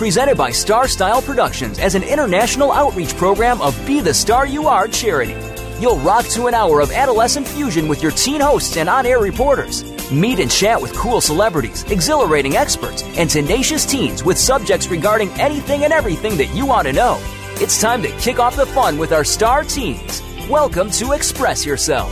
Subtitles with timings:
[0.00, 4.66] Presented by Star Style Productions as an international outreach program of Be the Star You
[4.66, 5.36] Are charity.
[5.78, 9.18] You'll rock to an hour of adolescent fusion with your teen hosts and on air
[9.18, 9.84] reporters.
[10.10, 15.84] Meet and chat with cool celebrities, exhilarating experts, and tenacious teens with subjects regarding anything
[15.84, 17.18] and everything that you want to know.
[17.56, 20.22] It's time to kick off the fun with our star teens.
[20.48, 22.10] Welcome to Express Yourself.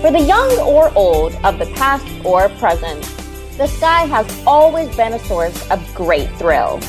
[0.00, 3.04] For the young or old, of the past or present,
[3.58, 6.80] the sky has always been a source of great thrill.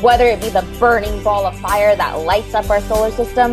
[0.00, 3.52] Whether it be the burning ball of fire that lights up our solar system,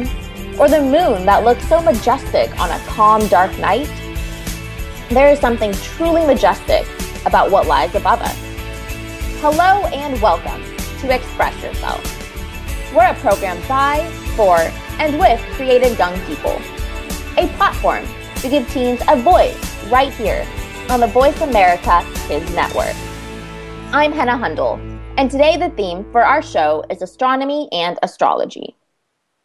[0.60, 3.88] or the moon that looks so majestic on a calm, dark night,
[5.10, 6.88] there is something truly majestic
[7.28, 8.38] about what lies above us.
[9.40, 10.64] Hello and welcome
[11.02, 12.04] to Express Yourself.
[12.96, 14.58] We're a program by, for,
[15.00, 16.60] and with creative young people.
[17.38, 20.48] A platform to give teens a voice right here
[20.90, 22.96] on the Voice America Kids Network.
[23.94, 24.80] I'm Henna Hundal,
[25.18, 28.76] and today the theme for our show is astronomy and astrology.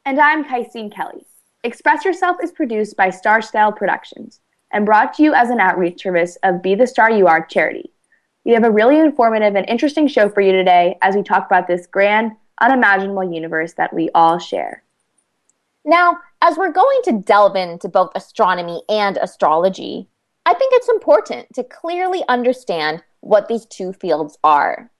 [0.04, 1.26] And I'm Caiseen Kelley.
[1.64, 4.40] Express Yourself is produced by Star Style Productions
[4.72, 7.90] and brought to you as an outreach service of Be the Star You Are charity.
[8.44, 11.66] We have a really informative and interesting show for you today as we talk about
[11.66, 14.82] this grand, unimaginable universe that we all share.
[15.84, 20.08] Now, as we're going to delve into both astronomy and astrology,
[20.48, 24.90] I think it's important to clearly understand what these two fields are.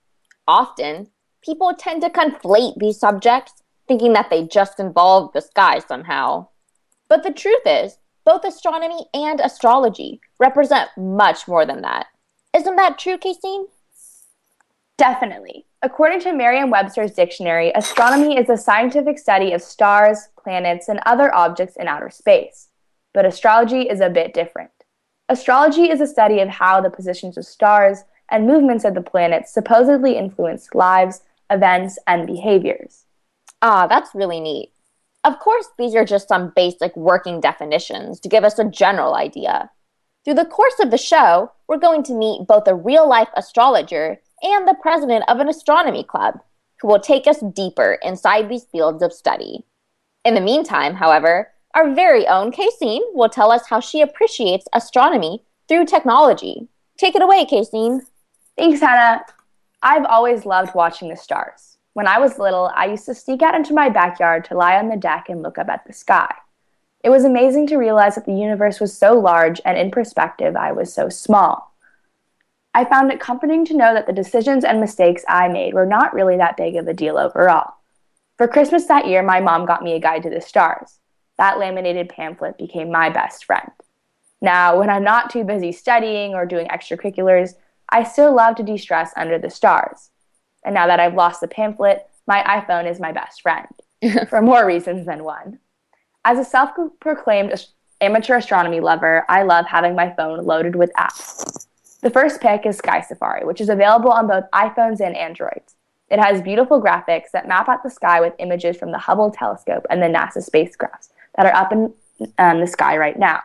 [0.46, 1.08] Often,
[1.42, 6.48] people tend to conflate these subjects, thinking that they just involve the sky somehow.
[7.08, 12.08] But the truth is, both astronomy and astrology represent much more than that.
[12.54, 13.68] Isn't that true, Caiseen?
[14.98, 15.64] Definitely.
[15.80, 21.34] According to Merriam Webster's dictionary, astronomy is the scientific study of stars, planets, and other
[21.34, 22.68] objects in outer space.
[23.14, 24.72] But astrology is a bit different.
[25.30, 29.52] Astrology is a study of how the positions of stars and movements of the planets
[29.52, 33.04] supposedly influence lives, events, and behaviors.
[33.60, 34.72] Ah, that's really neat.
[35.24, 39.70] Of course, these are just some basic working definitions to give us a general idea.
[40.24, 44.20] Through the course of the show, we're going to meet both a real life astrologer
[44.42, 46.38] and the president of an astronomy club,
[46.80, 49.64] who will take us deeper inside these fields of study.
[50.24, 55.44] In the meantime, however, our very own Caiseen will tell us how she appreciates astronomy
[55.68, 56.66] through technology.
[56.96, 58.00] Take it away, Caiseen.
[58.56, 59.22] Thanks, Henna.
[59.80, 61.78] I've always loved watching the stars.
[61.92, 64.88] When I was little, I used to sneak out into my backyard to lie on
[64.88, 66.34] the deck and look up at the sky.
[67.04, 70.72] It was amazing to realize that the universe was so large and in perspective, I
[70.72, 71.76] was so small.
[72.74, 76.12] I found it comforting to know that the decisions and mistakes I made were not
[76.12, 77.74] really that big of a deal overall.
[78.36, 80.98] For Christmas that year, my mom got me a guide to the stars.
[81.38, 83.70] That laminated pamphlet became my best friend.
[84.40, 87.54] Now, when I'm not too busy studying or doing extracurriculars,
[87.88, 90.10] I still love to de stress under the stars.
[90.64, 93.66] And now that I've lost the pamphlet, my iPhone is my best friend,
[94.28, 95.58] for more reasons than one.
[96.24, 97.54] As a self proclaimed
[98.00, 101.66] amateur astronomy lover, I love having my phone loaded with apps.
[102.00, 105.74] The first pick is Sky Safari, which is available on both iPhones and Androids.
[106.10, 109.86] It has beautiful graphics that map out the sky with images from the Hubble telescope
[109.90, 111.94] and the NASA spacecrafts that are up in
[112.36, 113.40] um, the sky right now.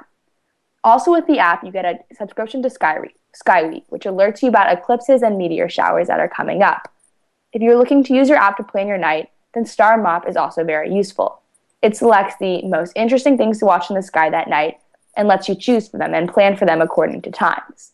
[0.84, 3.14] Also, with the app, you get a subscription to Skyweek,
[3.48, 6.92] Skyweek, which alerts you about eclipses and meteor showers that are coming up.
[7.54, 10.36] If you're looking to use your app to plan your night, then Star Map is
[10.36, 11.40] also very useful.
[11.84, 14.80] It selects the most interesting things to watch in the sky that night
[15.16, 17.92] and lets you choose for them and plan for them according to times.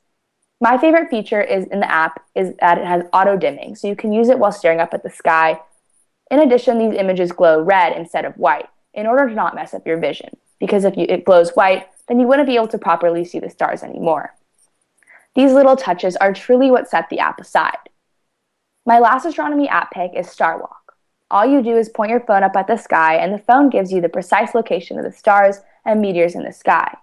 [0.62, 3.98] My favorite feature is in the app is that it has auto dimming, so you
[3.98, 5.60] can use it while staring up at the sky.
[6.32, 9.86] In addition, these images glow red instead of white in order to not mess up
[9.86, 13.24] your vision, because if you, it glows white, then you wouldn't be able to properly
[13.24, 14.36] see the stars anymore.
[15.36, 17.78] These little touches are truly what set the app aside.
[18.86, 20.76] My last astronomy app pick is Starwalk.
[21.32, 23.92] All you do is point your phone up at the sky, and the phone gives
[23.92, 26.98] you the precise location of the stars and meteors in the sky.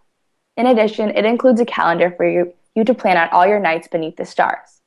[0.56, 3.86] In addition, it includes a calendar for you, you to plan out all your nights
[3.86, 4.80] beneath the stars.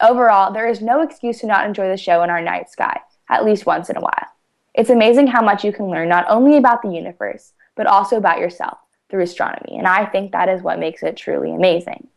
[0.00, 3.00] Overall, there is no excuse to not enjoy the show in our night sky,
[3.30, 4.31] at least once in a while.
[4.74, 8.38] It's amazing how much you can learn not only about the universe, but also about
[8.38, 8.78] yourself
[9.10, 12.08] through astronomy, and I think that is what makes it truly amazing.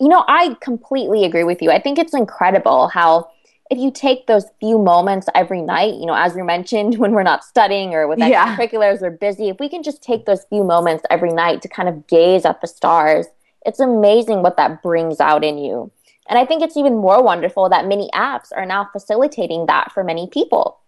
[0.00, 1.70] You know, I completely agree with you.
[1.70, 3.30] I think it's incredible how
[3.70, 7.22] if you take those few moments every night, you know, as you mentioned, when we're
[7.22, 8.56] not studying or with Yeah.
[8.56, 11.88] extracurriculars or busy, if we can just take those few moments every night to kind
[11.88, 13.26] of gaze at the stars,
[13.64, 15.90] it's amazing what that brings out in you.
[16.28, 20.02] And I think it's even more wonderful that many apps are now facilitating that for
[20.02, 20.78] many people.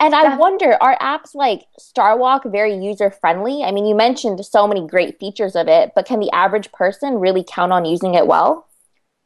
[0.00, 3.62] And I wonder, are apps like Starwalk very user friendly?
[3.62, 7.14] I mean, you mentioned so many great features of it, but can the average person
[7.14, 8.66] really count on using it well?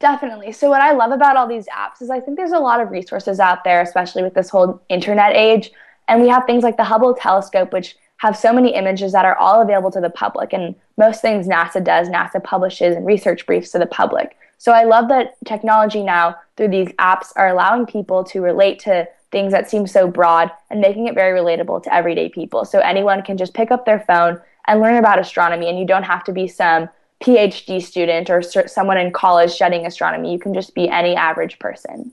[0.01, 0.53] Definitely.
[0.53, 2.91] So, what I love about all these apps is I think there's a lot of
[2.91, 5.73] resources out there, especially with this whole internet age.
[6.07, 9.37] And we have things like the Hubble telescope, which have so many images that are
[9.37, 10.53] all available to the public.
[10.53, 14.37] And most things NASA does, NASA publishes and research briefs to the public.
[14.59, 19.09] So, I love that technology now through these apps are allowing people to relate to
[19.31, 22.65] things that seem so broad and making it very relatable to everyday people.
[22.65, 26.03] So, anyone can just pick up their phone and learn about astronomy, and you don't
[26.03, 26.89] have to be some
[27.23, 30.33] PhD student or someone in college studying astronomy.
[30.33, 32.13] You can just be any average person.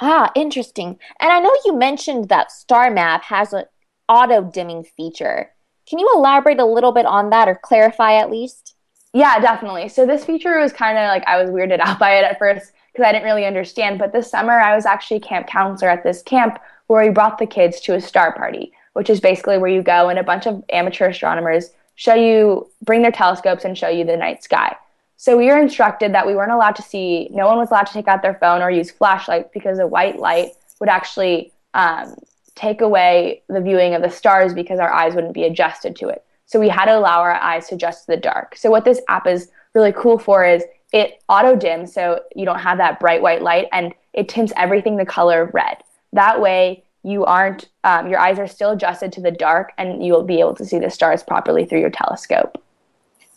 [0.00, 0.98] Ah, interesting.
[1.20, 3.64] And I know you mentioned that Star Map has an
[4.08, 5.50] auto dimming feature.
[5.88, 8.74] Can you elaborate a little bit on that or clarify at least?
[9.12, 9.88] Yeah, definitely.
[9.88, 12.72] So this feature was kind of like I was weirded out by it at first
[12.94, 13.98] because I didn't really understand.
[13.98, 17.46] But this summer, I was actually camp counselor at this camp where we brought the
[17.46, 20.62] kids to a star party, which is basically where you go and a bunch of
[20.70, 24.76] amateur astronomers show you, bring their telescopes and show you the night sky.
[25.16, 27.92] So we were instructed that we weren't allowed to see, no one was allowed to
[27.92, 30.50] take out their phone or use flashlights because a white light
[30.80, 32.14] would actually um,
[32.54, 36.24] take away the viewing of the stars because our eyes wouldn't be adjusted to it.
[36.46, 38.56] So we had to allow our eyes to adjust to the dark.
[38.56, 40.62] So what this app is really cool for is
[40.94, 44.96] it auto dims so you don't have that bright white light and it tints everything
[44.96, 45.78] the color red.
[46.12, 50.22] That way you aren't um, your eyes are still adjusted to the dark and you'll
[50.22, 52.62] be able to see the stars properly through your telescope.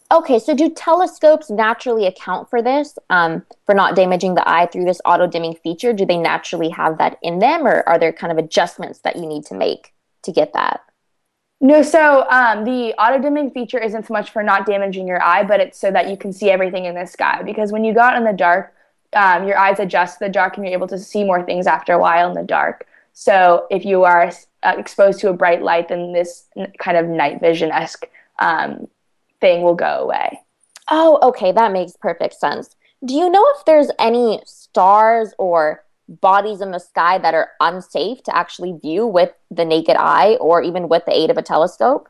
[0.10, 4.86] Okay, so do telescopes naturally account for this, um, for not damaging the eye through
[4.86, 5.92] this auto dimming feature?
[5.92, 9.26] Do they naturally have that in them, or are there kind of adjustments that you
[9.26, 10.80] need to make to get that?
[11.60, 15.44] No, so um, the auto dimming feature isn't so much for not damaging your eye,
[15.44, 17.42] but it's so that you can see everything in the sky.
[17.42, 18.76] Because when you go out in the dark,
[19.14, 21.94] um, your eyes adjust to the dark and you're able to see more things after
[21.94, 22.86] a while in the dark.
[23.14, 24.32] So if you are
[24.62, 28.06] uh, exposed to a bright light, then this kind of night vision esque
[28.38, 28.88] um,
[29.42, 30.40] thing will go away.
[30.90, 32.76] Oh, okay, that makes perfect sense.
[33.04, 38.24] Do you know if there's any stars or bodies in the sky that are unsafe
[38.24, 42.10] to actually view with the naked eye or even with the aid of a telescope?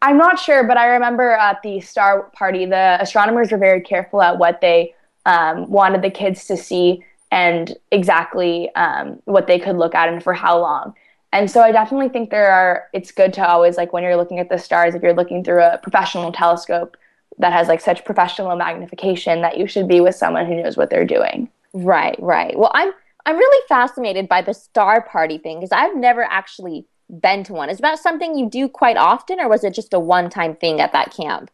[0.00, 4.22] I'm not sure, but I remember at the star party, the astronomers were very careful
[4.22, 4.94] at what they
[5.26, 10.22] um, wanted the kids to see and exactly um, what they could look at and
[10.22, 10.94] for how long.
[11.32, 14.38] And so I definitely think there are, it's good to always, like, when you're looking
[14.38, 16.96] at the stars, if you're looking through a professional telescope
[17.36, 20.88] that has like such professional magnification, that you should be with someone who knows what
[20.88, 21.50] they're doing.
[21.74, 22.58] Right, right.
[22.58, 22.92] Well, I'm
[23.28, 27.68] I'm really fascinated by the star party thing because I've never actually been to one.
[27.68, 30.92] Is that something you do quite often, or was it just a one-time thing at
[30.92, 31.50] that camp?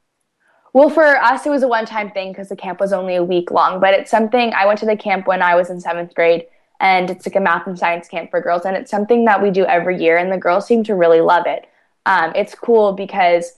[0.73, 3.25] Well, for us, it was a one time thing because the camp was only a
[3.25, 6.15] week long, but it's something I went to the camp when I was in seventh
[6.15, 6.47] grade,
[6.79, 9.51] and it's like a math and science camp for girls, and it's something that we
[9.51, 11.67] do every year, and the girls seem to really love it.
[12.07, 13.53] Um, it's cool because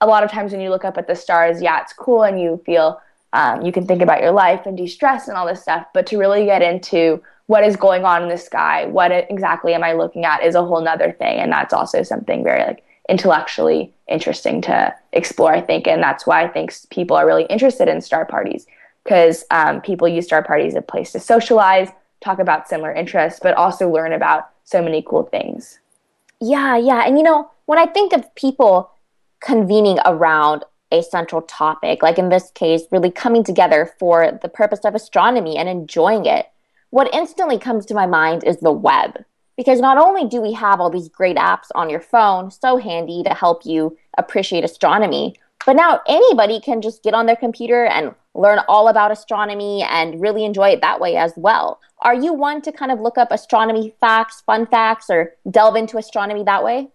[0.00, 2.40] a lot of times when you look up at the stars, yeah, it's cool, and
[2.40, 3.00] you feel
[3.32, 6.08] um, you can think about your life and de stress and all this stuff, but
[6.08, 9.92] to really get into what is going on in the sky, what exactly am I
[9.92, 14.60] looking at, is a whole nother thing, and that's also something very like intellectually interesting
[14.62, 15.86] to explore, I think.
[15.86, 18.66] And that's why I think people are really interested in star parties
[19.04, 21.88] because um, people use star parties as a place to socialize,
[22.20, 25.78] talk about similar interests, but also learn about so many cool things.
[26.40, 27.04] Yeah, yeah.
[27.06, 28.90] And you know, when I think of people
[29.40, 34.80] convening around a central topic, like in this case, really coming together for the purpose
[34.84, 36.46] of astronomy and enjoying it,
[36.96, 39.22] what instantly comes to my mind is the web.
[39.54, 43.22] Because not only do we have all these great apps on your phone, so handy
[43.22, 45.34] to help you appreciate astronomy,
[45.66, 50.22] but now anybody can just get on their computer and learn all about astronomy and
[50.22, 51.80] really enjoy it that way as well.
[52.00, 55.98] Are you one to kind of look up astronomy facts, fun facts, or delve into
[55.98, 56.88] astronomy that way?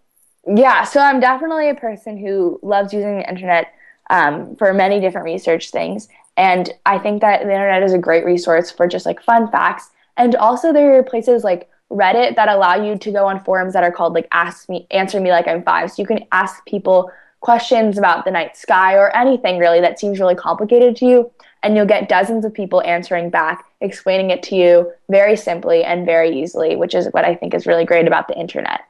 [0.52, 3.72] Yeah, so I'm definitely a person who loves using the internet
[4.10, 6.08] um, for many different research things.
[6.36, 9.90] And I think that the internet is a great resource for just like fun facts.
[10.16, 13.84] And also, there are places like Reddit that allow you to go on forums that
[13.84, 15.90] are called like Ask Me, Answer Me Like I'm Five.
[15.90, 17.10] So you can ask people
[17.40, 21.30] questions about the night sky or anything really that seems really complicated to you.
[21.62, 26.06] And you'll get dozens of people answering back, explaining it to you very simply and
[26.06, 28.80] very easily, which is what I think is really great about the internet.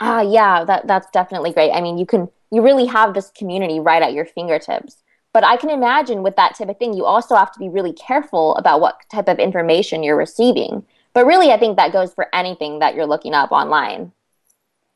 [0.00, 1.72] Ah, yeah, that that's definitely great.
[1.72, 4.96] I mean, you can you really have this community right at your fingertips.
[5.32, 7.92] But I can imagine with that type of thing, you also have to be really
[7.92, 10.84] careful about what type of information you're receiving.
[11.12, 14.12] But really, I think that goes for anything that you're looking up online.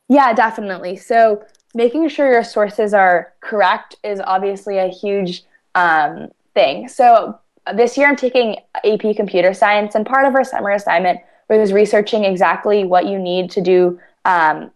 [0.09, 0.95] Yeah, definitely.
[0.95, 5.43] So making sure your sources are correct is obviously a huge
[5.75, 6.87] um, thing.
[6.87, 7.39] So
[7.73, 12.25] this year I'm taking AP Computer Science, and part of our summer assignment was researching
[12.25, 14.71] exactly what you need to do um,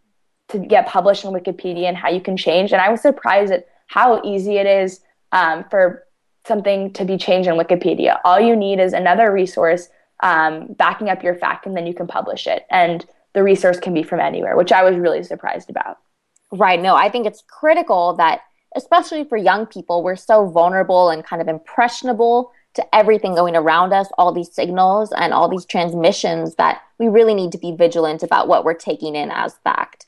[0.50, 2.72] to get published in Wikipedia and how you can change.
[2.72, 6.04] And I was surprised at how easy it is um, for
[6.46, 8.20] something to be changed in Wikipedia.
[8.24, 9.90] All you need is another resource
[10.22, 12.66] um, backing up your fact, and then you can publish it.
[12.72, 15.98] And the resource can be from anywhere, which I was really surprised about.
[16.52, 16.82] Right.
[16.82, 18.42] No, I think it's critical that,
[18.76, 23.92] especially for young people, we're so vulnerable and kind of impressionable to everything going around
[23.92, 28.24] us, all these signals and all these transmissions that we really need to be vigilant
[28.24, 30.06] about what we're taking in as fact.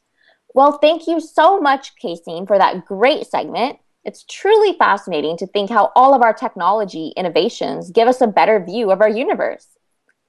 [0.53, 3.79] Well, thank you so much, Casey, for that great segment.
[4.05, 8.63] It's truly fascinating to think how all of our technology innovations give us a better
[8.63, 9.67] view of our universe.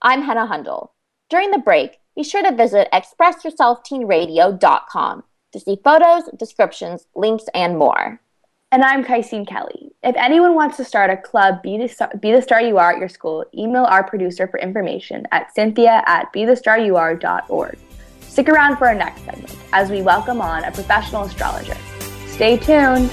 [0.02, 0.88] I'm Henna Hundal.
[1.28, 5.22] During the break, be sure to visit expressyourselfteenradio.com
[5.52, 8.20] to see photos, descriptions, links, and more.
[8.72, 9.92] And I'm Caiseen Kelley.
[10.02, 12.90] If anyone wants to start a club, be the, star, be the star you are
[12.92, 17.78] at your school, email our producer for information at cynthia at bethestaryouare.org.
[18.22, 21.76] Stick around for our next segment as we welcome on a professional astrologer.
[22.26, 23.12] Stay tuned.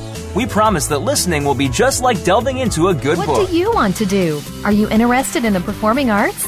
[0.35, 3.37] We promise that listening will be just like delving into a good what book.
[3.39, 4.41] What do you want to do?
[4.63, 6.47] Are you interested in the performing arts?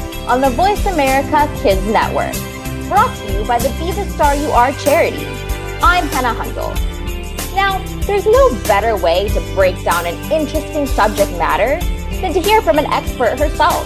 [0.31, 2.31] on the Voice America Kids Network.
[2.87, 5.25] Brought to you by the Be the Star You Are charity.
[5.83, 6.73] I'm Henna Hundal.
[7.53, 11.85] Now, there's no better way to break down an interesting subject matter
[12.21, 13.83] than to hear from an expert herself.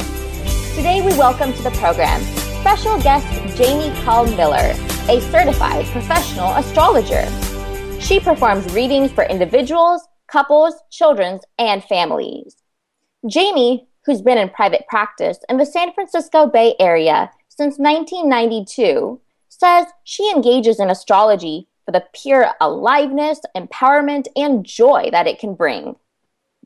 [0.75, 2.21] Today, we welcome to the program
[2.61, 3.25] special guest
[3.57, 4.75] Jamie Kahl Miller,
[5.09, 7.27] a certified professional astrologer.
[7.99, 12.55] She performs readings for individuals, couples, children, and families.
[13.25, 19.19] Jamie, who's been in private practice in the San Francisco Bay Area since 1992,
[19.49, 25.55] says she engages in astrology for the pure aliveness, empowerment, and joy that it can
[25.55, 25.95] bring.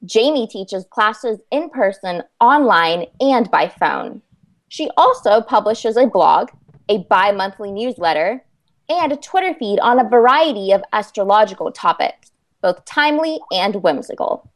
[0.06, 4.22] Jamie teaches classes in person, online, and by phone.
[4.70, 6.50] She also publishes a blog,
[6.88, 8.44] a bi monthly newsletter,
[8.88, 12.32] and a Twitter feed on a variety of astrological topics,
[12.62, 14.52] both timely and whimsical.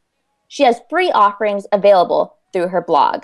[0.47, 3.23] She has free offerings available through her blog.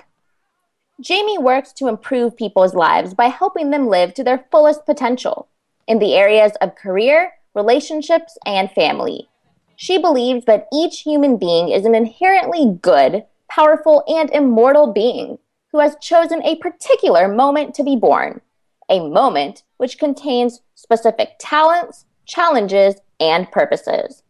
[1.00, 5.48] Jamie works to improve people's lives by helping them live to their fullest potential
[5.88, 9.28] in the areas of career, relationships, and family.
[9.76, 15.38] She believes that each human being is an inherently good, powerful, and immortal being
[15.72, 18.42] who has chosen a particular moment to be born,
[18.90, 24.22] a moment which contains specific talents, challenges, and purposes.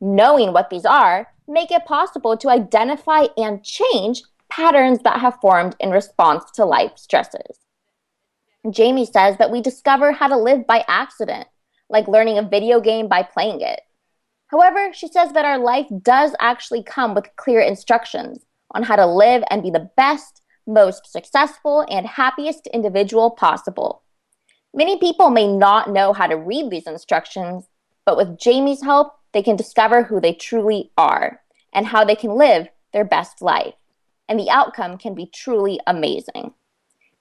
[0.00, 5.76] Knowing what these are make it possible to identify and change patterns that have formed
[5.80, 7.60] in response to life stresses.
[8.68, 11.48] Jamie says that we discover how to live by accident,
[11.88, 13.80] like learning a video game by playing it.
[14.48, 19.06] However, she says that our life does actually come with clear instructions on how to
[19.06, 24.02] live and be the best, most successful, and happiest individual possible.
[24.74, 27.68] Many people may not know how to read these instructions,
[28.04, 31.40] but with Jamie's help, they can discover who they truly are
[31.72, 33.74] and how they can live their best life.
[34.30, 36.54] And the outcome can be truly amazing.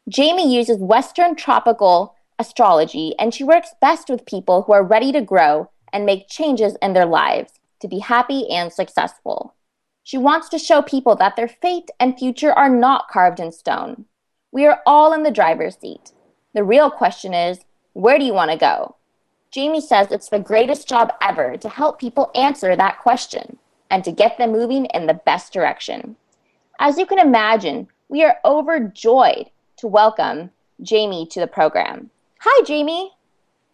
[0.07, 5.21] Jamie uses Western tropical astrology, and she works best with people who are ready to
[5.21, 9.55] grow and make changes in their lives to be happy and successful.
[10.03, 14.05] She wants to show people that their fate and future are not carved in stone.
[14.51, 16.11] We are all in the driver's seat.
[16.53, 17.59] The real question is
[17.93, 18.95] where do you want to go?
[19.51, 23.57] Jamie says it's the greatest job ever to help people answer that question
[23.89, 26.15] and to get them moving in the best direction.
[26.81, 30.49] As you can imagine, we are overjoyed to welcome
[30.81, 32.09] Jamie to the program.
[32.39, 33.11] Hi, Jamie.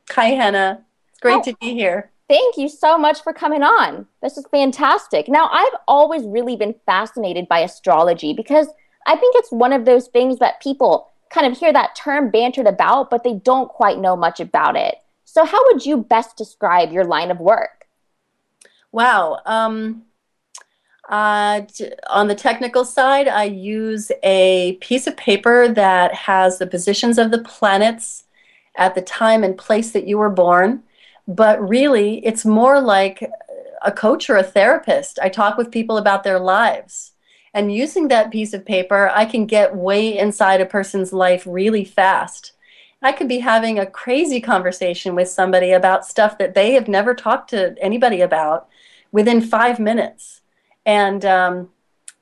[0.09, 0.83] Hi, Henna.
[1.12, 2.09] It's great oh, to be here.
[2.27, 4.07] Thank you so much for coming on.
[4.24, 5.27] This is fantastic.
[5.27, 8.69] Now, I've always really been fascinated by astrology because
[9.05, 12.65] I think it's one of those things that people kind of hear that term bantered
[12.65, 14.95] about, but they don't quite know much about it.
[15.25, 17.85] So, how would you best describe your line of work?
[18.91, 19.41] Wow.
[19.45, 20.05] Um,
[21.09, 21.62] uh,
[22.09, 27.31] on the technical side, I use a piece of paper that has the positions of
[27.31, 28.24] the planets
[28.75, 30.83] at the time and place that you were born.
[31.27, 33.27] But really, it's more like
[33.83, 35.19] a coach or a therapist.
[35.21, 37.12] I talk with people about their lives.
[37.53, 41.85] And using that piece of paper, I can get way inside a person's life really
[41.85, 42.51] fast.
[43.01, 47.13] I could be having a crazy conversation with somebody about stuff that they have never
[47.13, 48.67] talked to anybody about
[49.12, 50.41] within five minutes.
[50.86, 51.70] And um,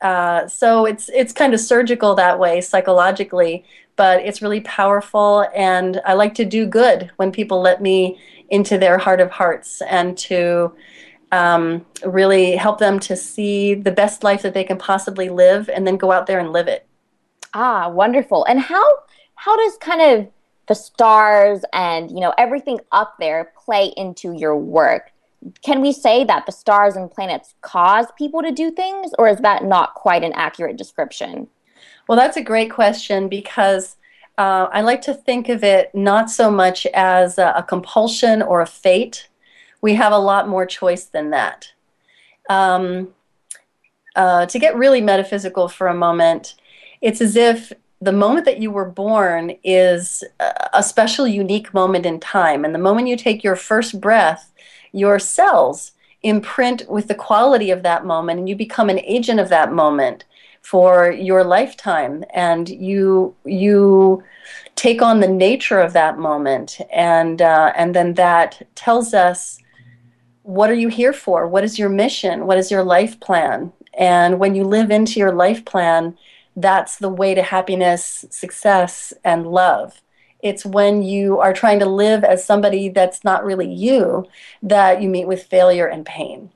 [0.01, 3.63] uh, so it's it's kind of surgical that way psychologically,
[3.95, 5.47] but it's really powerful.
[5.55, 9.81] And I like to do good when people let me into their heart of hearts
[9.81, 10.75] and to
[11.31, 15.87] um, really help them to see the best life that they can possibly live and
[15.87, 16.85] then go out there and live it.
[17.53, 18.43] Ah, wonderful.
[18.45, 18.83] And how
[19.35, 20.27] how does kind of
[20.67, 25.12] the stars and you know everything up there play into your work?
[25.63, 29.39] Can we say that the stars and planets cause people to do things, or is
[29.39, 31.47] that not quite an accurate description?
[32.07, 33.97] Well, that's a great question because
[34.37, 38.61] uh, I like to think of it not so much as a, a compulsion or
[38.61, 39.27] a fate
[39.83, 41.73] we have a lot more choice than that.
[42.49, 43.09] Um,
[44.15, 46.55] uh, to get really metaphysical for a moment,
[47.01, 50.23] it's as if the moment that you were born is
[50.73, 52.63] a special, unique moment in time.
[52.63, 54.52] And the moment you take your first breath,
[54.93, 59.49] your cells imprint with the quality of that moment, and you become an agent of
[59.49, 60.23] that moment
[60.61, 62.23] for your lifetime.
[62.33, 64.23] And you you
[64.75, 69.59] take on the nature of that moment, and uh, and then that tells us
[70.43, 71.47] what are you here for?
[71.47, 72.45] What is your mission?
[72.45, 73.71] What is your life plan?
[73.97, 76.17] And when you live into your life plan,
[76.55, 80.01] that's the way to happiness, success, and love.
[80.43, 84.27] It's when you are trying to live as somebody that's not really you
[84.61, 86.51] that you meet with failure and pain.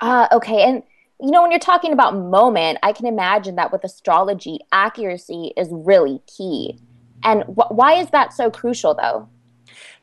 [0.00, 0.62] Ah, uh, okay.
[0.62, 0.82] And
[1.20, 5.68] you know, when you're talking about moment, I can imagine that with astrology, accuracy is
[5.72, 6.78] really key.
[7.24, 9.28] And wh- why is that so crucial, though?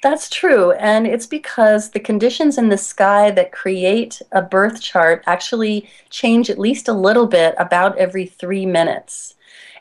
[0.04, 0.72] That's true.
[0.74, 6.50] And it's because the conditions in the sky that create a birth chart actually change
[6.50, 9.35] at least a little bit about every three minutes.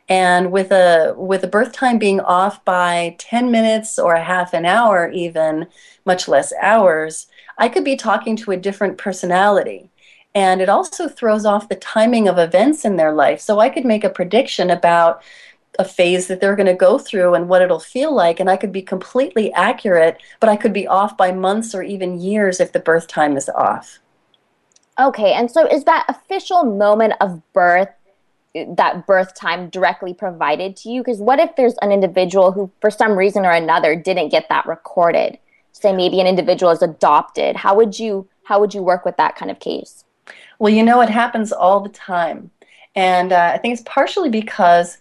[0.08, 4.52] And with a with a birth time being off by 10 minutes or a half
[4.52, 5.66] an hour even,
[6.04, 9.90] much less hours, I could be talking to a different personality.
[10.34, 13.40] And it also throws off the timing of events in their life.
[13.40, 15.22] So I could make a prediction about
[15.78, 18.56] a phase that they're going to go through and what it'll feel like and i
[18.56, 22.72] could be completely accurate but i could be off by months or even years if
[22.72, 23.98] the birth time is off
[25.00, 27.88] okay and so is that official moment of birth
[28.54, 31.02] that birth time directly provided to you?
[31.02, 34.66] Because what if there's an individual who for some reason or another didn't get that
[34.66, 35.38] recorded?
[35.72, 37.56] Say maybe an individual is adopted.
[37.56, 40.04] How would you how would you work with that kind of case?
[40.58, 42.50] Well you know it happens all the time.
[42.94, 44.98] And uh, i think it's partially because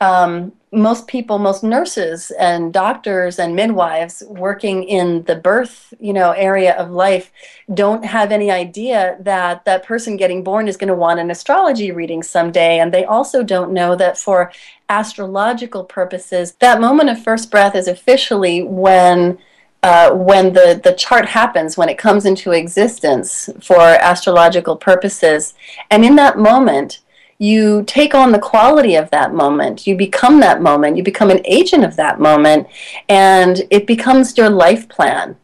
[0.00, 6.32] um, most people, most nurses and doctors and midwives working in the birth, you know,
[6.32, 7.32] area of life
[7.72, 11.90] don't have any idea that that person getting born is going to want an astrology
[11.90, 12.78] reading someday.
[12.78, 14.52] And they also don't know that for
[14.88, 19.38] astrological purposes, that moment of first breath is officially when
[19.84, 25.54] uh, when the, the chart happens, when it comes into existence for astrological purposes.
[25.90, 26.98] And in that moment,
[27.38, 29.86] you take on the quality of that moment.
[29.86, 30.96] You become that moment.
[30.96, 32.66] You become an agent of that moment,
[33.08, 35.36] and it becomes your life plan.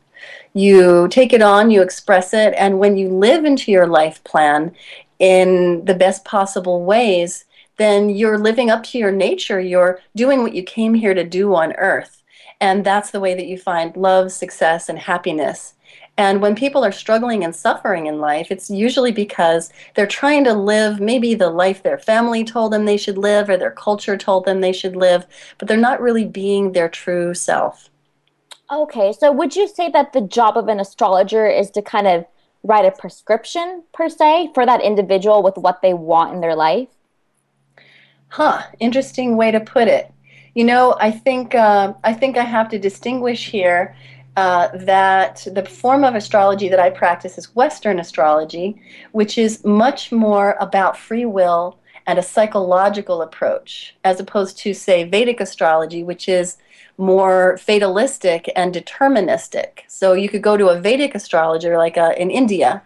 [0.52, 4.74] You take it on, you express it, and when you live into your life plan
[5.18, 7.44] in the best possible ways,
[7.76, 9.61] then you're living up to your nature.
[9.61, 12.22] You're doing what you came here to do on earth.
[12.61, 15.74] And that's the way that you find love, success, and happiness.
[16.16, 20.55] And when people are struggling and suffering in life, it's usually because they're trying to
[20.55, 24.44] live maybe the life their family told them they should live or their culture told
[24.44, 25.27] them they should live,
[25.59, 27.90] but they're not really being their true self.
[28.72, 32.24] Okay, so would you say that the job of an astrologer is to kind of
[32.62, 36.88] write a prescription, per se, for that individual with what they want in their life?
[38.29, 40.11] Huh, interesting way to put it.
[40.55, 43.96] You know, I think uh, I think I have to distinguish here
[44.37, 48.81] uh, that the form of astrology that I practice is Western astrology,
[49.12, 55.05] which is much more about free will and a psychological approach, as opposed to, say,
[55.05, 56.59] Vedic astrology, which is
[56.99, 59.81] more fatalistic and deterministic.
[59.88, 62.83] So you could go to a Vedic astrologer, like uh, in India,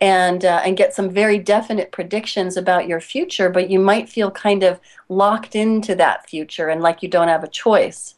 [0.00, 4.30] and uh, and get some very definite predictions about your future, but you might feel
[4.30, 8.14] kind of locked into that future and like you don't have a choice.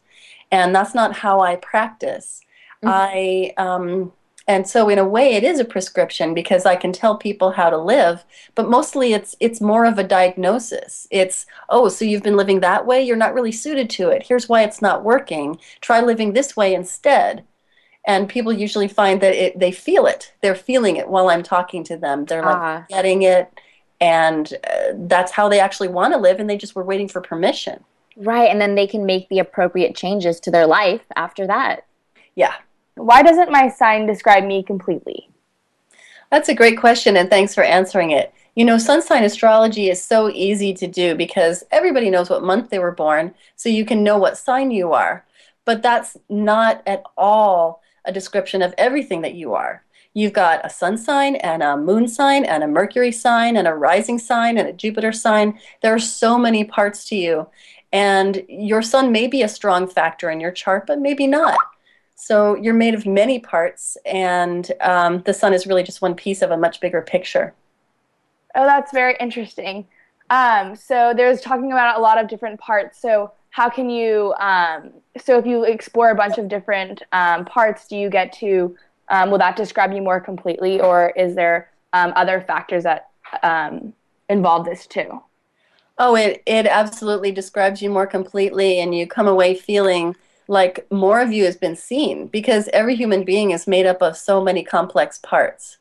[0.51, 2.41] And that's not how I practice.
[2.83, 4.11] I um,
[4.47, 7.69] and so in a way it is a prescription because I can tell people how
[7.69, 8.23] to live,
[8.55, 11.07] but mostly it's it's more of a diagnosis.
[11.11, 14.23] It's oh, so you've been living that way, you're not really suited to it.
[14.27, 15.59] Here's why it's not working.
[15.79, 17.43] Try living this way instead.
[18.07, 20.33] And people usually find that it, they feel it.
[20.41, 22.25] They're feeling it while I'm talking to them.
[22.25, 22.85] They're like Ah.
[22.89, 23.47] getting it,
[23.99, 26.39] and uh, that's how they actually want to live.
[26.39, 27.83] And they just were waiting for permission.
[28.17, 31.85] Right, and then they can make the appropriate changes to their life after that.
[32.35, 32.55] Yeah,
[32.95, 35.29] Why doesn't my sign describe me completely?
[36.29, 38.33] That's a great question, and thanks for answering it.
[38.55, 42.69] You know, sun sign astrology is so easy to do because everybody knows what month
[42.69, 45.25] they were born, so you can know what sign you are.
[45.65, 49.83] But that's not at all a description of everything that you are.
[50.13, 53.73] You've got a sun sign and a moon sign and a Mercury sign and a
[53.73, 55.57] rising sign and a Jupiter sign.
[55.81, 57.47] There are so many parts to you.
[57.93, 61.57] And your sun may be a strong factor in your chart, but maybe not.
[62.21, 66.43] So you're made of many parts, and um, the sun is really just one piece
[66.43, 67.55] of a much bigger picture.
[68.53, 69.87] Oh, that's very interesting.
[70.29, 73.01] Um, so there's talking about a lot of different parts.
[73.01, 74.35] So how can you?
[74.39, 78.77] Um, so if you explore a bunch of different um, parts, do you get to?
[79.09, 83.09] Um, will that describe you more completely, or is there um, other factors that
[83.41, 83.93] um,
[84.29, 85.23] involve this too?
[85.97, 90.15] Oh, it, it absolutely describes you more completely, and you come away feeling
[90.51, 94.17] like more of you has been seen because every human being is made up of
[94.17, 95.77] so many complex parts.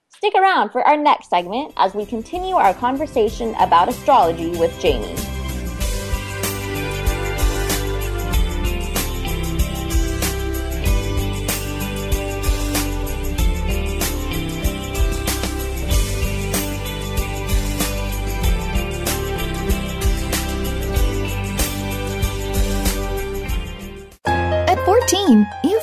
[0.09, 5.32] Stick around for our next segment as we continue our conversation about astrology with Jamie.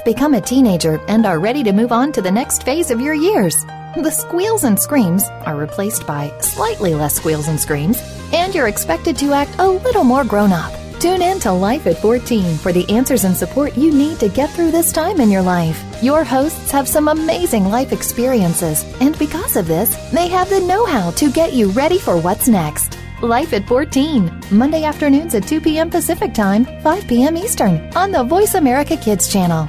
[0.00, 3.00] You've become a teenager and are ready to move on to the next phase of
[3.00, 3.64] your years.
[3.96, 8.00] The squeals and screams are replaced by slightly less squeals and screams,
[8.32, 10.72] and you're expected to act a little more grown up.
[11.00, 14.50] Tune in to Life at 14 for the answers and support you need to get
[14.50, 15.82] through this time in your life.
[16.02, 20.86] Your hosts have some amazing life experiences, and because of this, they have the know
[20.86, 22.99] how to get you ready for what's next.
[23.22, 25.90] Life at 14, Monday afternoons at 2 p.m.
[25.90, 27.36] Pacific Time, 5 p.m.
[27.36, 29.68] Eastern, on the Voice America Kids channel.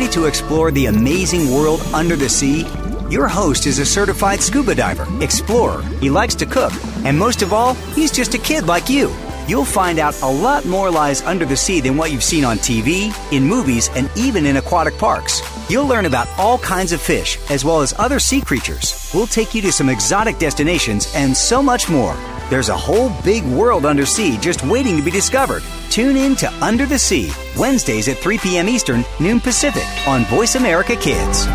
[0.00, 2.66] Ready to explore the amazing world under the sea?
[3.10, 5.82] Your host is a certified scuba diver, explorer.
[6.00, 6.72] He likes to cook,
[7.04, 9.14] and most of all, he's just a kid like you.
[9.46, 12.56] You'll find out a lot more lies under the sea than what you've seen on
[12.56, 15.42] TV, in movies, and even in aquatic parks.
[15.68, 19.10] You'll learn about all kinds of fish, as well as other sea creatures.
[19.12, 22.14] We'll take you to some exotic destinations and so much more.
[22.50, 25.62] There's a whole big world under sea just waiting to be discovered.
[25.88, 28.68] Tune in to Under the Sea, Wednesdays at 3 p.m.
[28.68, 31.46] Eastern, noon Pacific, on Voice America Kids.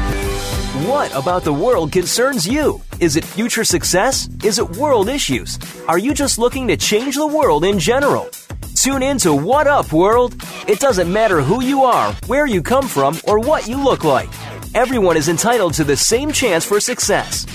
[0.88, 2.82] What about the world concerns you?
[3.02, 4.30] Is it future success?
[4.42, 5.60] Is it world issues?
[5.90, 8.30] Are you just looking to change the world in general?
[8.74, 10.42] Tune in to What Up World.
[10.66, 14.30] It doesn't matter who you are, where you come from, or what you look like.
[14.74, 17.46] Everyone is entitled to the same chance for success.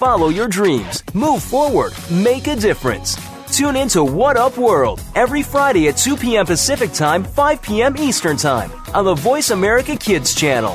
[0.00, 3.18] Follow your dreams, move forward, make a difference.
[3.54, 6.46] Tune in to What Up World every Friday at 2 p.m.
[6.46, 7.94] Pacific Time, 5 p.m.
[7.98, 10.74] Eastern Time on the Voice America Kids channel.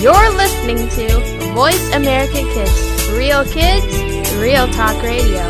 [0.00, 5.48] You're listening to Voice America Kids, real kids, real talk radio.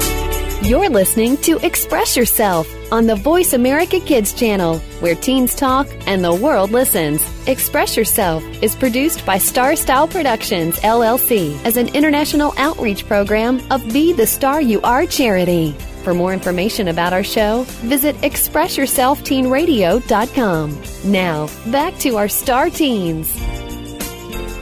[0.60, 6.24] You're listening to Express Yourself on the Voice America Kids channel, where teens talk and
[6.24, 7.22] the world listens.
[7.48, 13.86] Express Yourself is produced by Star Style Productions, LLC, as an international outreach program of
[13.92, 15.76] Be the Star You Are charity.
[16.02, 20.82] For more information about our show, visit ExpressYourselfTeenRadio.com.
[21.04, 23.30] Now, back to our star teens.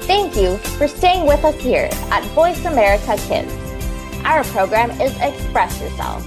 [0.06, 3.52] Thank you for staying with us here at Voice America Kids.
[4.24, 6.24] Our program is Express Yourself,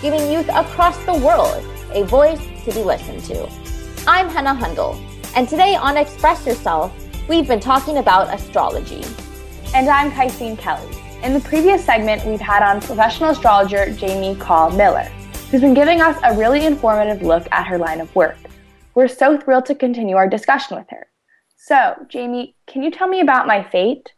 [0.00, 3.46] giving youth across the world a voice to be listened to.
[4.06, 4.98] I'm Henna Hundal,
[5.36, 6.90] and today on Express Yourself,
[7.28, 9.04] we've been talking about astrology.
[9.74, 10.96] And I'm Caiseen Kelley.
[11.22, 15.04] In the previous segment, we've had on professional astrologer Jamie Kahl Miller,
[15.50, 18.38] who's been giving us a really informative look at her line of work.
[18.94, 21.08] We're so thrilled to continue our discussion with her.
[21.56, 24.14] So, Jamie, can you tell me about my fate?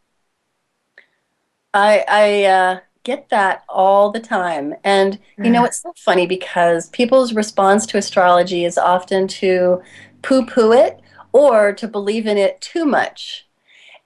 [1.73, 4.73] I, I uh, get that all the time.
[4.83, 5.67] And, you know, mm.
[5.67, 9.81] it's so funny because people's response to astrology is often to
[10.21, 11.01] poo poo it
[11.33, 13.47] or to believe in it too much.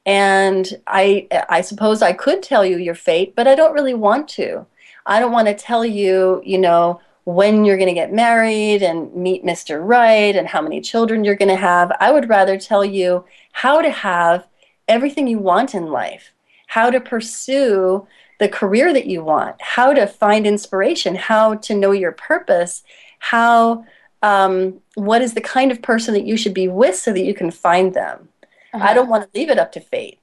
[0.06, 4.28] And I, I suppose I could tell you your fate, but I don't really want
[4.30, 4.66] to.
[5.06, 9.14] I don't want to tell you, you know, when you're going to get married and
[9.14, 9.86] meet Mr.
[9.86, 11.92] Right and how many children you're going to have.
[12.00, 14.48] I would rather tell you how to have
[14.88, 16.32] everything you want in life,
[16.68, 18.08] how to pursue
[18.39, 22.84] the career that you want, how to find inspiration, how to know your purpose,
[23.19, 23.86] how
[24.21, 27.34] um, what is the kind of person that you should be with so that you
[27.34, 28.30] can find them.
[28.73, 28.86] Uh-huh.
[28.86, 30.19] I don't want to leave it up to fate.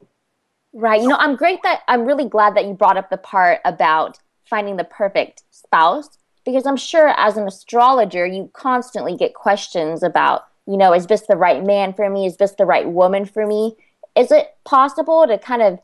[0.73, 1.01] Right.
[1.01, 4.19] You know, I'm great that I'm really glad that you brought up the part about
[4.45, 10.47] finding the perfect spouse because I'm sure as an astrologer, you constantly get questions about,
[10.67, 12.27] you know, is this the right man for me?
[12.27, 13.77] Is this the right woman for me?
[14.17, 15.79] Is it possible to kind of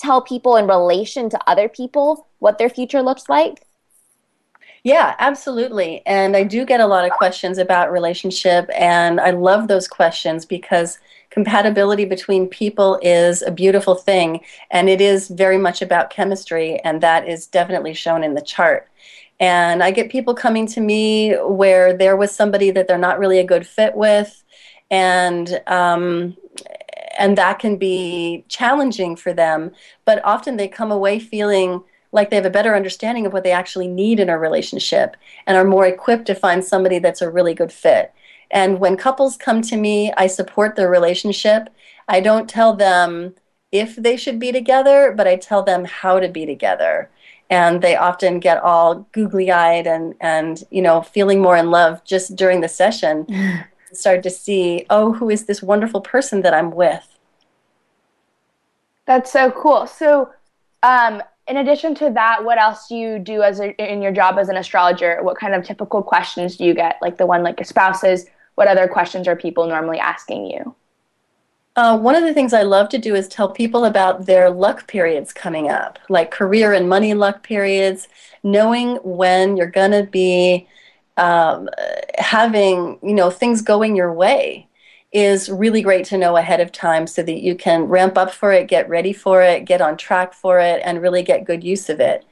[0.00, 3.62] tell people in relation to other people what their future looks like?
[4.82, 6.02] Yeah, absolutely.
[6.06, 10.46] And I do get a lot of questions about relationship, and I love those questions
[10.46, 16.80] because compatibility between people is a beautiful thing, and it is very much about chemistry,
[16.80, 18.88] and that is definitely shown in the chart.
[19.38, 23.38] And I get people coming to me where there was somebody that they're not really
[23.38, 24.42] a good fit with,
[24.90, 26.36] and um,
[27.20, 29.70] and that can be challenging for them.
[30.04, 33.52] But often they come away feeling like they have a better understanding of what they
[33.52, 37.54] actually need in a relationship and are more equipped to find somebody that's a really
[37.54, 38.12] good fit.
[38.50, 41.68] And when couples come to me, I support their relationship.
[42.08, 43.34] I don't tell them
[43.70, 47.10] if they should be together, but I tell them how to be together
[47.50, 52.02] and they often get all googly eyed and and you know feeling more in love
[52.04, 53.26] just during the session
[53.92, 57.09] start to see oh who is this wonderful person that i'm with
[59.10, 59.88] that's so cool.
[59.88, 60.30] So
[60.84, 64.38] um, in addition to that what else do you do as a, in your job
[64.38, 65.18] as an astrologer?
[65.22, 66.96] What kind of typical questions do you get?
[67.02, 70.74] Like the one like your spouses what other questions are people normally asking you?
[71.76, 74.86] Uh, one of the things I love to do is tell people about their luck
[74.86, 78.06] periods coming up, like career and money luck periods,
[78.42, 80.68] knowing when you're going to be
[81.16, 81.70] um,
[82.18, 84.68] having, you know, things going your way
[85.12, 88.52] is really great to know ahead of time so that you can ramp up for
[88.52, 91.88] it, get ready for it, get on track for it, and really get good use
[91.88, 92.24] of it.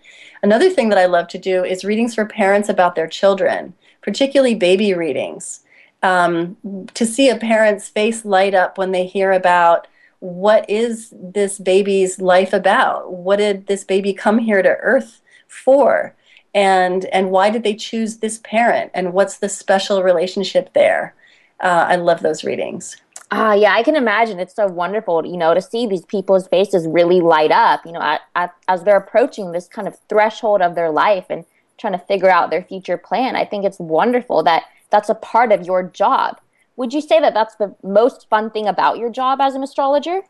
[0.42, 4.54] Another thing that I love to do is readings for parents about their children, particularly
[4.54, 5.60] baby readings
[6.02, 6.56] um,
[6.94, 9.88] to see a parent's face light up when they hear about
[10.20, 13.12] what is this baby's life about?
[13.12, 16.14] What did this baby come here to earth for?
[16.54, 21.14] and and why did they choose this parent and what's the special relationship there
[21.60, 22.96] uh, i love those readings
[23.30, 24.40] Ah, yeah, I can imagine.
[24.40, 28.00] It's so wonderful, you know, to see these people's faces really light up, you know,
[28.00, 31.44] at, at, as they're approaching this kind of threshold of their life and
[31.76, 33.36] trying to figure out their future plan.
[33.36, 36.40] I think it's wonderful that that's a part of your job.
[36.76, 40.22] Would you say that that's the most fun thing about your job as an astrologer?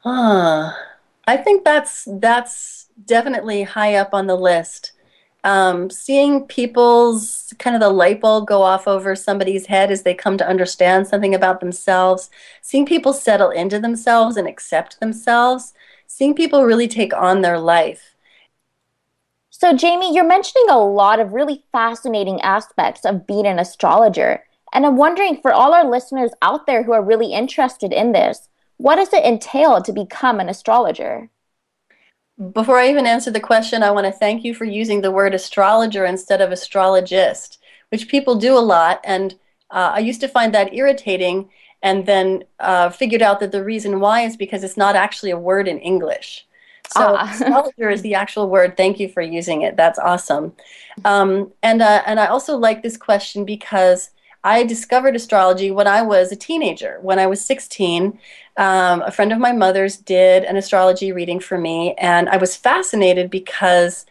[0.00, 0.72] Huh.
[1.26, 4.92] I think that's that's definitely high up on the list
[5.46, 10.12] um, seeing people's kind of the light bulb go off over somebody's head as they
[10.12, 12.30] come to understand something about themselves,
[12.62, 15.72] seeing people settle into themselves and accept themselves,
[16.08, 18.16] seeing people really take on their life.
[19.50, 24.42] So, Jamie, you're mentioning a lot of really fascinating aspects of being an astrologer.
[24.72, 28.48] And I'm wondering for all our listeners out there who are really interested in this,
[28.78, 31.30] what does it entail to become an astrologer?
[32.52, 35.34] Before I even answer the question, I want to thank you for using the word
[35.34, 39.00] astrologer instead of astrologist, which people do a lot.
[39.04, 39.34] And
[39.70, 41.48] uh, I used to find that irritating
[41.82, 45.38] and then uh, figured out that the reason why is because it's not actually a
[45.38, 46.46] word in English.
[46.88, 47.30] So ah.
[47.32, 48.76] astrologer is the actual word.
[48.76, 49.76] Thank you for using it.
[49.76, 50.52] That's awesome.
[51.04, 54.10] Um, and uh, and I also like this question because
[54.46, 57.00] I discovered astrology when I was a teenager.
[57.02, 58.16] When I was 16,
[58.56, 62.54] um, a friend of my mother's did an astrology reading for me, and I was
[62.54, 64.06] fascinated because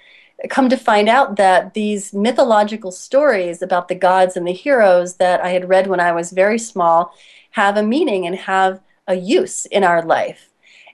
[0.49, 5.39] come to find out that these mythological stories about the gods and the heroes that
[5.39, 7.13] I had read when I was very small
[7.51, 10.49] have a meaning and have a use in our life.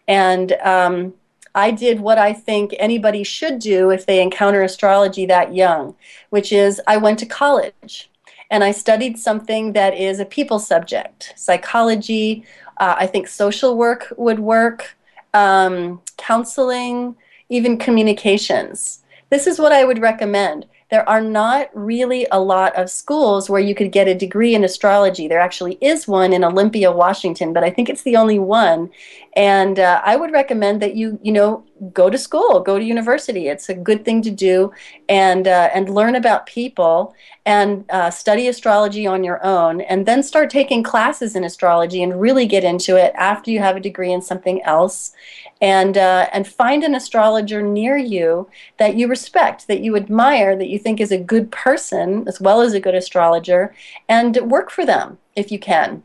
[0.08, 1.16] And um,
[1.56, 5.96] I did what I think anybody should do if they encounter astrology that young,
[6.30, 8.11] which is I went to college
[8.52, 12.44] and I studied something that is a people subject psychology.
[12.78, 14.96] Uh, I think social work would work,
[15.34, 17.16] um, counseling,
[17.50, 19.04] even communications.
[19.30, 23.62] This is what I would recommend there are not really a lot of schools where
[23.62, 25.28] you could get a degree in astrology.
[25.28, 28.90] There actually is one in Olympia, Washington, but I think it's the only one.
[29.36, 31.64] And uh, I would recommend that you, you know,
[31.94, 33.48] go to school, go to university.
[33.48, 34.74] It's a good thing to do,
[35.08, 37.16] and uh, and learn about people
[37.46, 42.20] and uh, study astrology on your own, and then start taking classes in astrology and
[42.20, 45.14] really get into it after you have a degree in something else
[45.62, 50.70] and uh, and find an astrologer near you that you respect, that you admire, that
[50.70, 53.74] you think is a good person as well as a good astrologer,
[54.10, 56.04] and work for them if you can.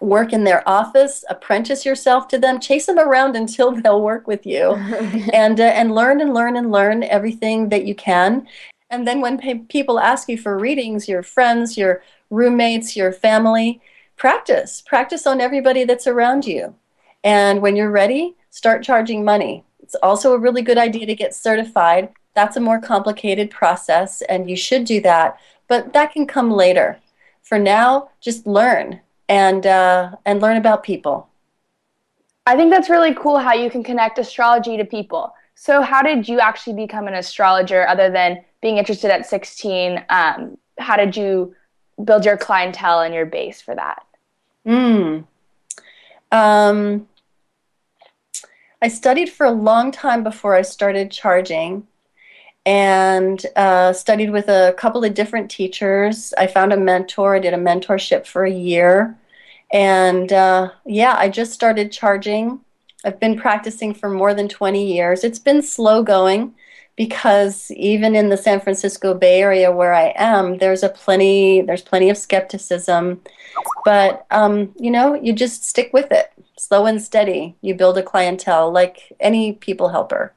[0.00, 4.46] Work in their office, apprentice yourself to them, chase them around until they'll work with
[4.46, 4.72] you,
[5.32, 8.46] and uh, and learn and learn and learn everything that you can.
[8.90, 13.80] And then when pe- people ask you for readings, your friends, your roommates, your family,
[14.16, 14.82] practice.
[14.82, 16.74] Practice on everybody that's around you.
[17.24, 19.64] And when you're ready, start charging money.
[19.80, 22.10] It's also a really good idea to get certified.
[22.34, 27.00] That's a more complicated process, and you should do that, but that can come later.
[27.42, 31.28] For now, just learn and uh, and learn about people.
[32.46, 35.32] I think that's really cool how you can connect astrology to people.
[35.54, 40.04] So, how did you actually become an astrologer other than being interested at 16?
[40.10, 41.54] Um, how did you
[42.04, 44.04] build your clientele and your base for that?
[44.66, 45.24] Mm.
[46.32, 47.08] Um,
[48.82, 51.86] I studied for a long time before I started charging
[52.66, 56.34] and uh, studied with a couple of different teachers.
[56.36, 59.16] I found a mentor, I did a mentorship for a year.
[59.72, 62.60] And uh, yeah, I just started charging.
[63.04, 65.24] I've been practicing for more than 20 years.
[65.24, 66.54] It's been slow going
[66.96, 71.82] because even in the San Francisco Bay Area where I am, there's a plenty there's
[71.82, 73.22] plenty of skepticism.
[73.84, 77.56] But um, you know, you just stick with it slow and steady.
[77.62, 80.34] You build a clientele like any people helper.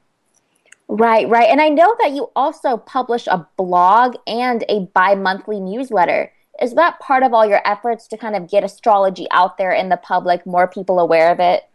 [0.88, 1.48] Right, right.
[1.48, 6.32] And I know that you also publish a blog and a bi monthly newsletter.
[6.60, 9.88] Is that part of all your efforts to kind of get astrology out there in
[9.88, 11.68] the public, more people aware of it?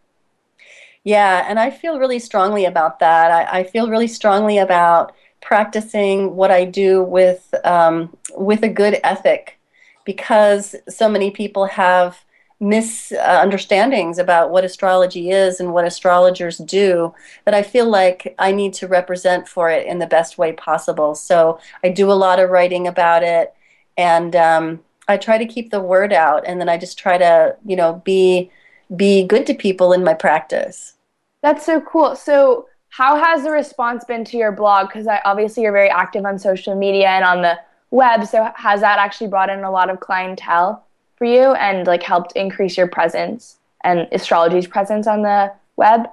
[1.04, 3.30] Yeah, and I feel really strongly about that.
[3.30, 9.00] I, I feel really strongly about practicing what I do with um, with a good
[9.02, 9.58] ethic,
[10.04, 12.18] because so many people have
[12.62, 17.14] misunderstandings about what astrology is and what astrologers do
[17.46, 21.14] that I feel like I need to represent for it in the best way possible.
[21.14, 23.54] So I do a lot of writing about it,
[23.96, 27.56] and um, I try to keep the word out, and then I just try to,
[27.64, 28.50] you know, be
[28.96, 30.94] be good to people in my practice.
[31.42, 32.16] That's so cool.
[32.16, 34.88] So how has the response been to your blog?
[34.88, 37.58] Because I obviously you're very active on social media and on the
[37.92, 38.26] web.
[38.26, 40.84] So has that actually brought in a lot of clientele?
[41.20, 46.08] for you and like helped increase your presence and astrology's presence on the web?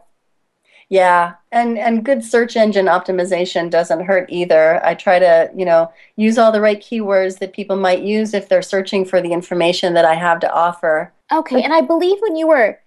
[0.89, 4.83] Yeah, and and good search engine optimization doesn't hurt either.
[4.85, 8.47] I try to, you know, use all the right keywords that people might use if
[8.47, 11.11] they're searching for the information that I have to offer.
[11.31, 12.79] Okay, and I believe when you were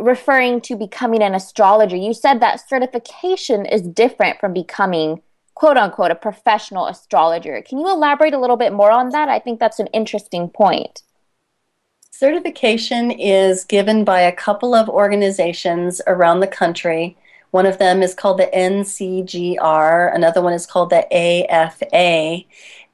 [0.00, 5.22] referring to becoming an astrologer, you said that certification is different from becoming
[5.54, 7.62] quote unquote a professional astrologer.
[7.62, 9.28] Can you elaborate a little bit more on that?
[9.28, 11.02] I think that's an interesting point.
[12.10, 17.16] Certification is given by a couple of organizations around the country.
[17.54, 22.42] One of them is called the NCGR, another one is called the AFA,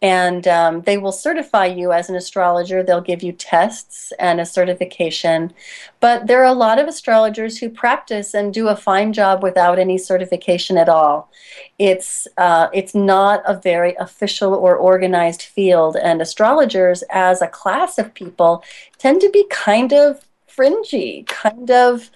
[0.03, 2.83] and um, they will certify you as an astrologer.
[2.83, 5.55] They'll give you tests and a certification.
[6.01, 9.79] But there are a lot of astrologers who practice and do a fine job without
[9.79, 11.31] any certification at all.
[11.79, 17.97] It's uh, it's not a very official or organized field, and astrologers, as a class
[17.97, 18.63] of people,
[18.99, 22.11] tend to be kind of fringy, kind of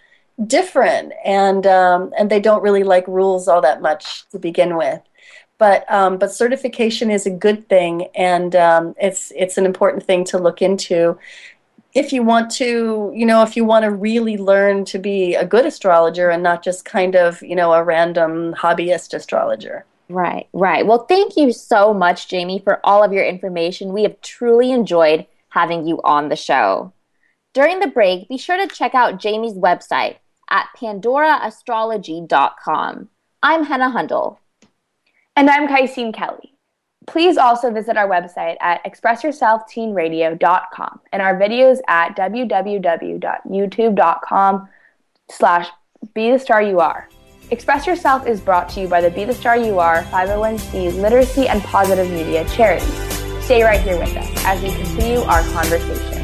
[0.47, 5.01] different, and um, and they don't really like rules all that much to begin with
[5.59, 10.25] but um, but certification is a good thing, and um, it's it's an important thing
[10.25, 11.19] to look into.
[11.95, 15.47] If you want to, you know, if you want to really learn to be a
[15.47, 19.85] good astrologer and not just kind of, you know, a random hobbyist astrologer.
[20.09, 20.85] Right, right.
[20.85, 23.93] Well, thank you so much, Jamie, for all of your information.
[23.93, 26.93] We have truly enjoyed having you on the show.
[27.53, 30.17] During the break, be sure to check out Jamie's website
[30.51, 33.09] at pandoraastrology.com.
[33.43, 34.39] I'm Henna Hundal.
[35.37, 36.55] And I'm Caiseen Kelley.
[37.07, 44.69] Please also visit our website at expressyourselfteenradio.com and our videos at www.youtube.com
[45.31, 45.69] slash
[46.15, 47.11] be the star you are.
[47.51, 51.47] Express Yourself is brought to you by the Be the Star You Are 501c Literacy
[51.47, 52.87] and Positive Media charity.
[53.43, 56.24] Stay right here with us as we continue our conversation.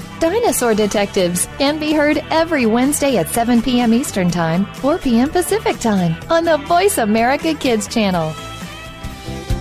[0.21, 3.91] Dinosaur Detectives can be heard every Wednesday at 7 p.m.
[3.91, 5.31] Eastern Time, 4 p.m.
[5.31, 8.31] Pacific Time on the Voice America Kids channel.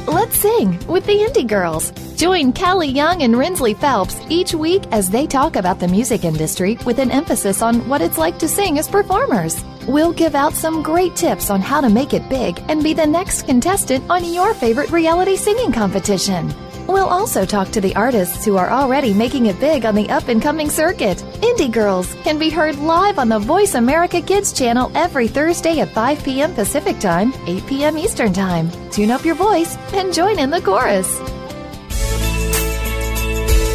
[0.06, 1.92] Let's sing with the Indie Girls.
[2.14, 6.76] Join Callie Young and Rinsley Phelps each week as they talk about the music industry
[6.84, 9.64] with an emphasis on what it's like to sing as performers.
[9.88, 13.06] We'll give out some great tips on how to make it big and be the
[13.06, 16.52] next contestant on your favorite reality singing competition.
[16.86, 20.28] We'll also talk to the artists who are already making it big on the up
[20.28, 21.18] and coming circuit.
[21.42, 25.90] Indie Girls can be heard live on the Voice America Kids channel every Thursday at
[25.90, 26.54] 5 p.m.
[26.54, 27.98] Pacific Time, 8 p.m.
[27.98, 28.70] Eastern Time.
[28.90, 31.18] Tune up your voice and join in the chorus.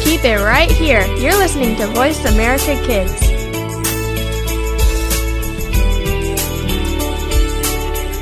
[0.04, 1.04] Keep it right here.
[1.16, 3.26] You're listening to Voice America Kids.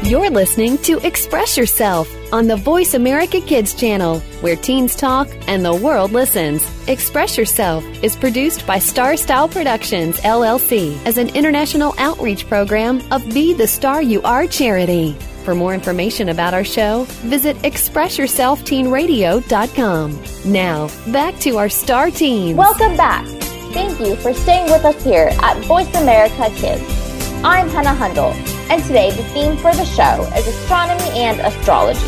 [0.09, 5.64] You're listening to Express Yourself on the Voice America Kids channel, where teens talk and
[5.64, 6.68] the world listens.
[6.89, 13.22] Express Yourself is produced by Star Style Productions, LLC, as an international outreach program of
[13.32, 15.12] Be the Star You Are charity.
[15.45, 20.53] For more information about our show, visit ExpressYourselfTeenRadio.com.
[20.53, 22.59] Now, back to our star teens.
[22.59, 23.24] Welcome back.
[23.72, 27.04] Thank you for staying with us here at Voice America Kids.
[27.47, 28.32] I'm Henna Hundal
[28.70, 32.01] and today the theme for the show is astronomy and astrology.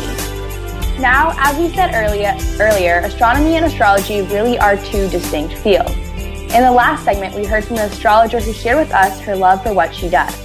[0.99, 5.91] Now, as we said earlier, earlier, astronomy and astrology really are two distinct fields.
[5.91, 9.61] In the last segment, we heard from an astrologer who shared with us her love
[9.61, 10.35] for what she does.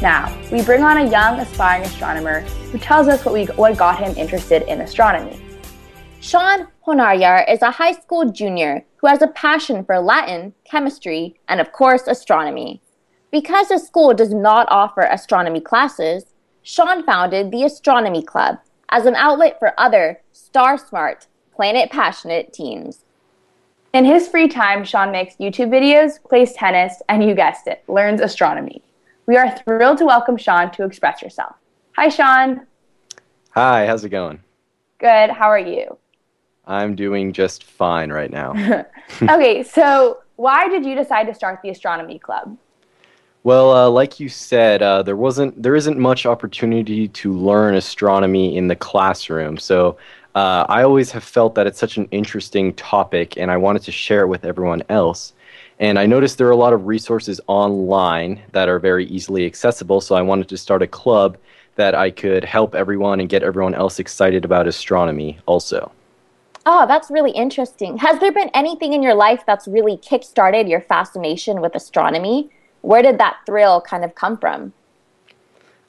[0.00, 2.40] Now, we bring on a young, aspiring astronomer
[2.72, 5.38] who tells us what, we, what got him interested in astronomy.
[6.20, 11.60] Shawn Honaryar is a high school junior who has a passion for Latin, chemistry, and
[11.60, 12.80] of course, astronomy.
[13.30, 16.26] Because the school does not offer astronomy classes,
[16.62, 18.58] Shawn founded the Astronomy Club
[18.88, 23.04] as an outlet for other star smart, planet passionate teens.
[23.92, 28.20] In his free time, Shawn makes YouTube videos, plays tennis, and you guessed it, learns
[28.20, 28.82] astronomy.
[29.26, 31.54] We are thrilled to welcome Shawn to Express Yourself.
[31.92, 32.66] Hi, Shawn.
[33.50, 34.40] Hi, how's it going?
[34.98, 35.30] Good.
[35.30, 35.96] How are you?
[36.66, 38.84] I'm doing just fine right now.
[39.22, 42.56] okay, so why did you decide to start the Astronomy Club?
[43.42, 48.56] Well, uh, like you said, uh, there wasn't, there isn't much opportunity to learn astronomy
[48.56, 49.56] in the classroom.
[49.56, 49.96] So
[50.34, 53.92] uh, I always have felt that it's such an interesting topic, and I wanted to
[53.92, 55.32] share it with everyone else.
[55.78, 60.02] And I noticed there are a lot of resources online that are very easily accessible,
[60.02, 61.38] so I wanted to start a club
[61.76, 65.90] that I could help everyone and get everyone else excited about astronomy also.
[66.66, 67.96] Oh, that's really interesting.
[67.96, 72.50] Has there been anything in your life that's really kickstarted your fascination with astronomy?
[72.82, 74.72] Where did that thrill kind of come from?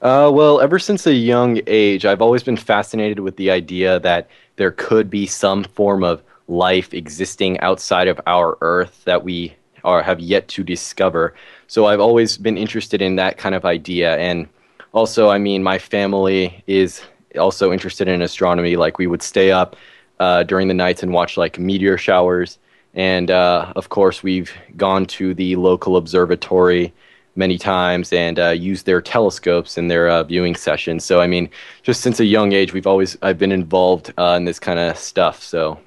[0.01, 4.29] Uh, well, ever since a young age, I've always been fascinated with the idea that
[4.55, 10.01] there could be some form of life existing outside of our Earth that we are,
[10.01, 11.33] have yet to discover.
[11.67, 14.17] So I've always been interested in that kind of idea.
[14.17, 14.47] And
[14.91, 17.01] also, I mean, my family is
[17.39, 18.75] also interested in astronomy.
[18.75, 19.75] Like, we would stay up
[20.19, 22.57] uh, during the nights and watch like meteor showers.
[22.93, 26.93] And uh, of course, we've gone to the local observatory
[27.35, 31.05] many times and uh, used their telescopes in their uh, viewing sessions.
[31.05, 31.49] So, I mean,
[31.83, 34.97] just since a young age, we've always I've been involved uh, in this kind of
[34.97, 35.41] stuff.
[35.41, 35.79] So.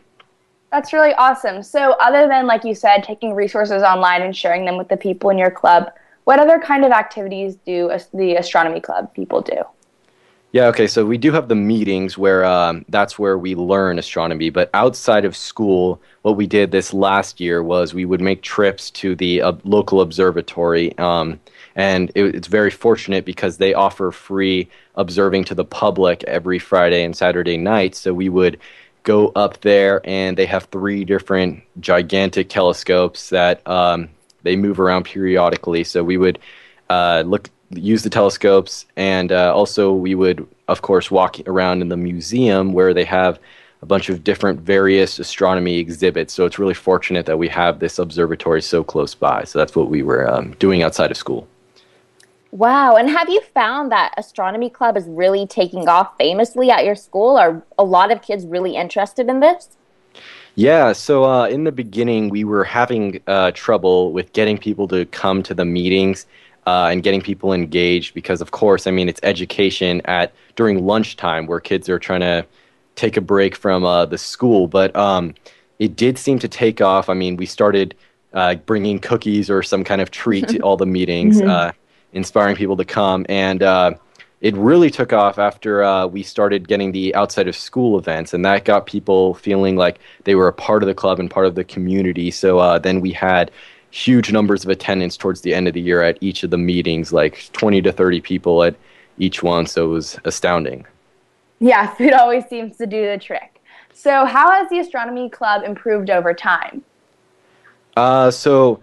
[0.72, 1.62] That's really awesome.
[1.62, 5.30] So, other than, like you said, taking resources online and sharing them with the people
[5.30, 5.92] in your club,
[6.24, 9.62] what other kind of activities do the astronomy club people do?
[10.54, 14.50] Yeah, okay, so we do have the meetings where um, that's where we learn astronomy.
[14.50, 18.88] But outside of school, what we did this last year was we would make trips
[18.92, 20.96] to the uh, local observatory.
[20.96, 21.40] Um,
[21.74, 27.02] and it, it's very fortunate because they offer free observing to the public every Friday
[27.02, 27.96] and Saturday night.
[27.96, 28.60] So we would
[29.02, 34.08] go up there, and they have three different gigantic telescopes that um,
[34.44, 35.82] they move around periodically.
[35.82, 36.38] So we would
[36.88, 41.88] uh, look use the telescopes, and uh, also we would, of course, walk around in
[41.88, 43.38] the museum where they have
[43.82, 46.32] a bunch of different various astronomy exhibits.
[46.32, 49.44] So it's really fortunate that we have this observatory so close by.
[49.44, 51.46] So that's what we were um, doing outside of school.
[52.50, 52.96] Wow.
[52.96, 57.36] And have you found that Astronomy Club is really taking off famously at your school?
[57.36, 59.76] Are a lot of kids really interested in this?
[60.54, 65.04] Yeah, so uh, in the beginning, we were having uh, trouble with getting people to
[65.06, 66.26] come to the meetings
[66.66, 71.46] uh, and getting people engaged because, of course, I mean, it's education at during lunchtime
[71.46, 72.46] where kids are trying to
[72.96, 74.66] take a break from uh, the school.
[74.66, 75.34] But um,
[75.78, 77.08] it did seem to take off.
[77.08, 77.94] I mean, we started
[78.32, 81.40] uh, bringing cookies or some kind of treat to all the meetings.
[81.40, 81.78] Mm-hmm
[82.14, 83.26] inspiring people to come.
[83.28, 83.94] And uh,
[84.40, 88.44] it really took off after uh, we started getting the outside of school events, and
[88.44, 91.54] that got people feeling like they were a part of the club and part of
[91.54, 92.30] the community.
[92.30, 93.50] So uh, then we had
[93.94, 97.12] huge numbers of attendance towards the end of the year at each of the meetings,
[97.12, 98.74] like 20 to 30 people at
[99.18, 99.66] each one.
[99.66, 100.86] So it was astounding.
[101.60, 103.60] Yeah, food always seems to do the trick.
[103.92, 106.82] So, how has the astronomy club improved over time?
[107.96, 108.82] Uh, so,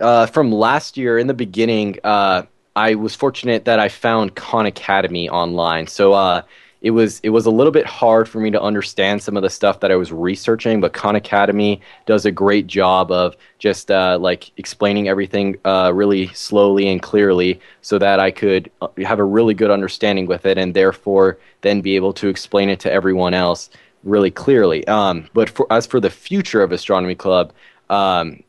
[0.00, 2.44] uh, from last year in the beginning, uh,
[2.78, 5.88] I was fortunate that I found Khan Academy online.
[5.88, 6.42] So uh,
[6.80, 9.50] it was it was a little bit hard for me to understand some of the
[9.50, 14.18] stuff that I was researching, but Khan Academy does a great job of just uh,
[14.20, 19.24] like explaining everything uh, really slowly and clearly, so that I could uh, have a
[19.24, 23.34] really good understanding with it, and therefore then be able to explain it to everyone
[23.34, 23.70] else
[24.04, 24.86] really clearly.
[24.86, 27.52] Um, but for, as for the future of Astronomy Club.
[27.90, 28.42] Um,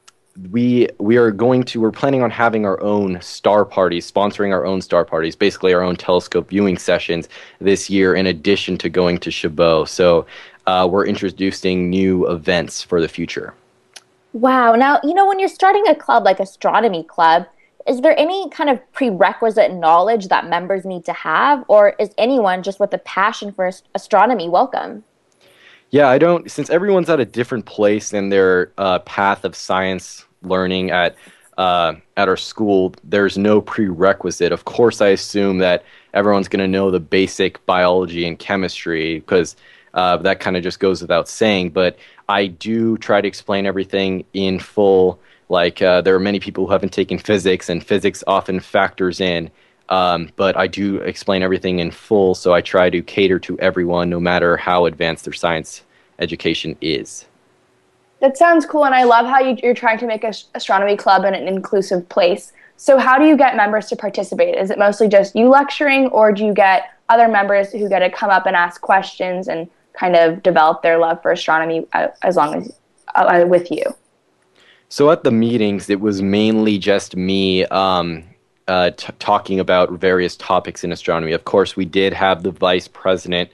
[0.51, 4.65] we we are going to we're planning on having our own star parties sponsoring our
[4.65, 7.27] own star parties basically our own telescope viewing sessions
[7.59, 9.85] this year in addition to going to chabot.
[9.85, 10.25] So
[10.67, 13.53] uh, we're introducing new events for the future.
[14.33, 14.75] Wow.
[14.75, 17.47] Now you know when you're starting a club like astronomy club
[17.87, 22.61] is there any kind of prerequisite knowledge that members need to have or is anyone
[22.61, 25.03] just with a passion for astronomy welcome
[25.91, 26.49] yeah, I don't.
[26.49, 31.15] Since everyone's at a different place in their uh, path of science learning at
[31.57, 34.51] uh, at our school, there's no prerequisite.
[34.51, 35.83] Of course, I assume that
[36.13, 39.55] everyone's going to know the basic biology and chemistry because
[39.93, 41.71] uh, that kind of just goes without saying.
[41.71, 45.19] But I do try to explain everything in full.
[45.49, 49.49] Like uh, there are many people who haven't taken physics, and physics often factors in.
[49.89, 54.09] Um, but I do explain everything in full, so I try to cater to everyone,
[54.09, 55.83] no matter how advanced their science
[56.19, 57.25] education is.
[58.19, 61.25] That sounds cool, and I love how you, are trying to make a astronomy club
[61.25, 62.51] in an inclusive place.
[62.77, 64.55] So, how do you get members to participate?
[64.55, 68.09] Is it mostly just you lecturing, or do you get other members who get to
[68.11, 72.35] come up and ask questions and kind of develop their love for astronomy uh, as
[72.35, 72.71] long as
[73.15, 73.83] uh, with you?
[74.89, 78.23] So, at the meetings, it was mainly just me um,
[78.69, 81.33] uh, t- talking about various topics in astronomy.
[81.33, 83.49] Of course, we did have the vice president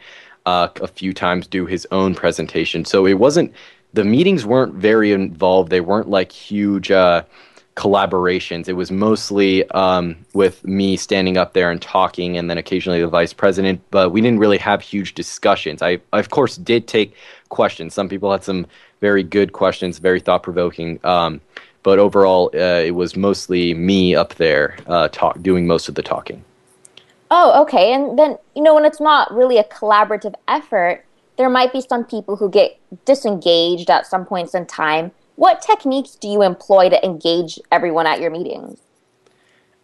[0.45, 2.85] uh, a few times do his own presentation.
[2.85, 3.53] So it wasn't
[3.93, 5.69] the meetings weren't very involved.
[5.71, 7.23] They weren't like huge uh,
[7.75, 8.67] collaborations.
[8.67, 13.07] It was mostly um, with me standing up there and talking, and then occasionally the
[13.07, 13.81] vice president.
[13.91, 15.81] But we didn't really have huge discussions.
[15.81, 17.15] I, I of course, did take
[17.49, 17.93] questions.
[17.93, 18.67] Some people had some
[19.01, 20.99] very good questions, very thought provoking.
[21.03, 21.41] Um,
[21.85, 26.01] but overall, uh, it was mostly me up there uh, talk, doing most of the
[26.01, 26.43] talking.
[27.29, 27.93] Oh, okay.
[27.93, 31.05] And then, you know, when it's not really a collaborative effort,
[31.37, 35.11] there might be some people who get disengaged at some points in time.
[35.35, 38.79] What techniques do you employ to engage everyone at your meetings?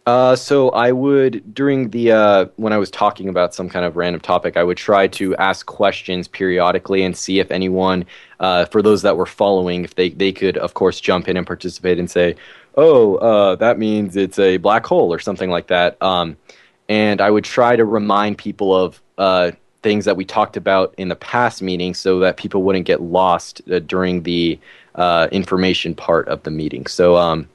[0.04, 3.96] Uh, so I would during the uh, when I was talking about some kind of
[3.96, 8.04] random topic, I would try to ask questions periodically and see if anyone,
[8.42, 11.46] uh, for those that were following, if they they could of course jump in and
[11.46, 12.34] participate and say,
[12.74, 15.96] "Oh, uh, that means it's a black hole" or something like that.
[16.02, 16.36] Um,
[16.88, 21.08] and I would try to remind people of uh, things that we talked about in
[21.08, 24.58] the past meeting, so that people wouldn't get lost uh, during the
[25.30, 26.86] information part of the meeting.
[26.86, 27.16] So.
[27.16, 27.48] Um,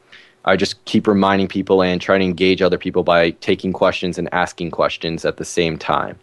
[0.46, 4.30] I just keep reminding people and trying to engage other people by taking questions and
[4.34, 6.18] asking questions at the same time.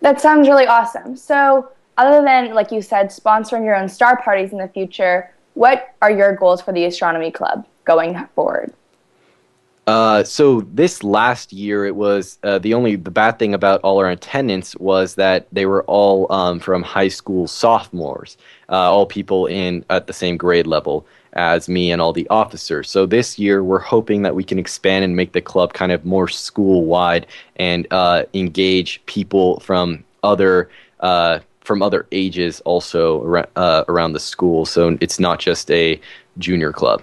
[0.00, 1.16] That sounds really awesome.
[1.16, 5.94] So, other than, like you said, sponsoring your own star parties in the future, what
[6.00, 8.72] are your goals for the Astronomy Club going forward?
[9.88, 13.98] Uh, so this last year, it was uh, the only the bad thing about all
[13.98, 18.36] our attendance was that they were all um, from high school sophomores,
[18.68, 22.90] uh, all people in at the same grade level as me and all the officers.
[22.90, 26.04] So this year, we're hoping that we can expand and make the club kind of
[26.04, 27.26] more school wide
[27.56, 30.68] and uh, engage people from other.
[31.68, 33.22] From other ages also
[33.54, 36.00] uh, around the school, so it's not just a
[36.38, 37.02] junior club.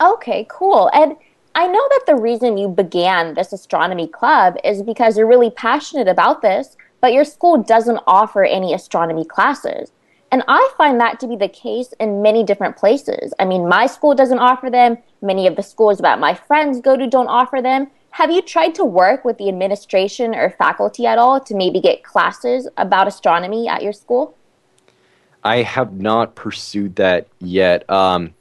[0.00, 0.88] Okay, cool.
[0.94, 1.16] And
[1.56, 6.06] I know that the reason you began this astronomy club is because you're really passionate
[6.06, 9.90] about this, but your school doesn't offer any astronomy classes.
[10.30, 13.34] And I find that to be the case in many different places.
[13.40, 14.96] I mean, my school doesn't offer them.
[15.22, 17.88] Many of the schools that my friends go to don't offer them.
[18.12, 22.02] Have you tried to work with the administration or faculty at all to maybe get
[22.02, 24.36] classes about astronomy at your school?
[25.44, 27.88] I have not pursued that yet.
[27.88, 28.34] Um,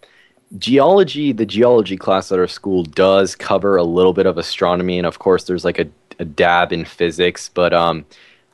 [0.57, 5.07] geology, the geology class at our school does cover a little bit of astronomy, and
[5.07, 8.05] of course, there's like a, a dab in physics, but um,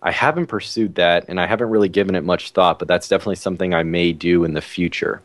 [0.05, 3.37] I haven't pursued that and I haven't really given it much thought, but that's definitely
[3.37, 5.21] something I may do in the future.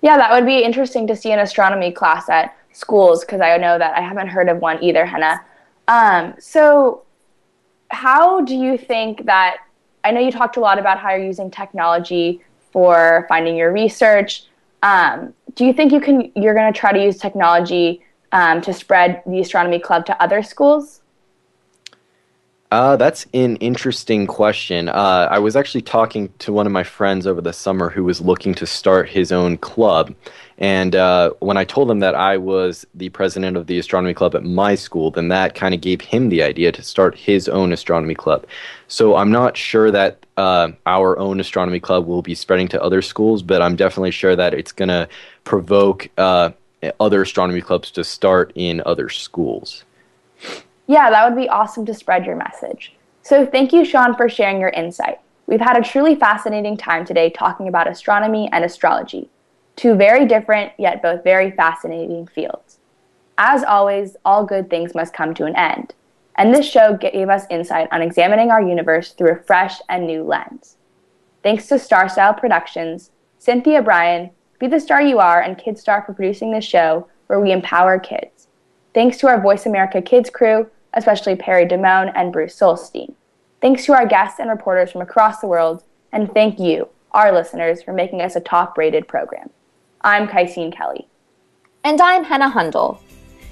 [0.00, 3.78] Yeah, that would be interesting to see an astronomy class at schools because I know
[3.78, 5.40] that I haven't heard of one either, Henna.
[5.88, 7.02] Um, so,
[7.90, 9.58] how do you think that?
[10.04, 12.40] I know you talked a lot about how you're using technology
[12.72, 14.44] for finding your research.
[14.82, 16.32] Um, do you think you can?
[16.34, 18.02] You're going to try to use technology
[18.32, 21.01] um, to spread the astronomy club to other schools?
[22.72, 24.88] Uh, that's an interesting question.
[24.88, 28.22] Uh, I was actually talking to one of my friends over the summer who was
[28.22, 30.14] looking to start his own club.
[30.56, 34.34] And uh, when I told him that I was the president of the astronomy club
[34.34, 37.74] at my school, then that kind of gave him the idea to start his own
[37.74, 38.46] astronomy club.
[38.88, 43.02] So I'm not sure that uh, our own astronomy club will be spreading to other
[43.02, 45.10] schools, but I'm definitely sure that it's going to
[45.44, 46.52] provoke uh,
[46.98, 49.84] other astronomy clubs to start in other schools.
[50.86, 52.94] Yeah, that would be awesome to spread your message.
[53.22, 55.20] So thank you, Shawn, for sharing your insight.
[55.46, 59.28] We've had a truly fascinating time today talking about astronomy and astrology,
[59.76, 62.78] two very different yet both very fascinating fields.
[63.38, 65.94] As always, all good things must come to an end,
[66.36, 70.22] and this show gave us insight on examining our universe through a fresh and new
[70.22, 70.76] lens.
[71.42, 76.12] Thanks to Star Style Productions, Cynthia Bryan, Be the Star You Are, and KidStar for
[76.12, 78.31] producing this show where we empower kids.
[78.94, 83.14] Thanks to our Voice America Kids crew, especially Perry Damone and Bruce Solstein.
[83.62, 85.82] Thanks to our guests and reporters from across the world,
[86.12, 89.48] and thank you, our listeners, for making us a top rated program.
[90.02, 91.08] I'm Caiseen Kelley.
[91.84, 92.98] And I'm Henna Hundal.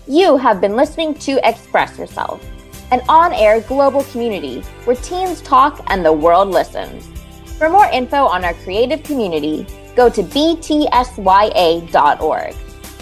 [0.06, 2.44] You have been listening to Express Yourself,
[2.90, 7.08] an on air global community where teens talk and the world listens.
[7.56, 9.66] For more info on our creative community,
[9.96, 10.84] go to btsya.org.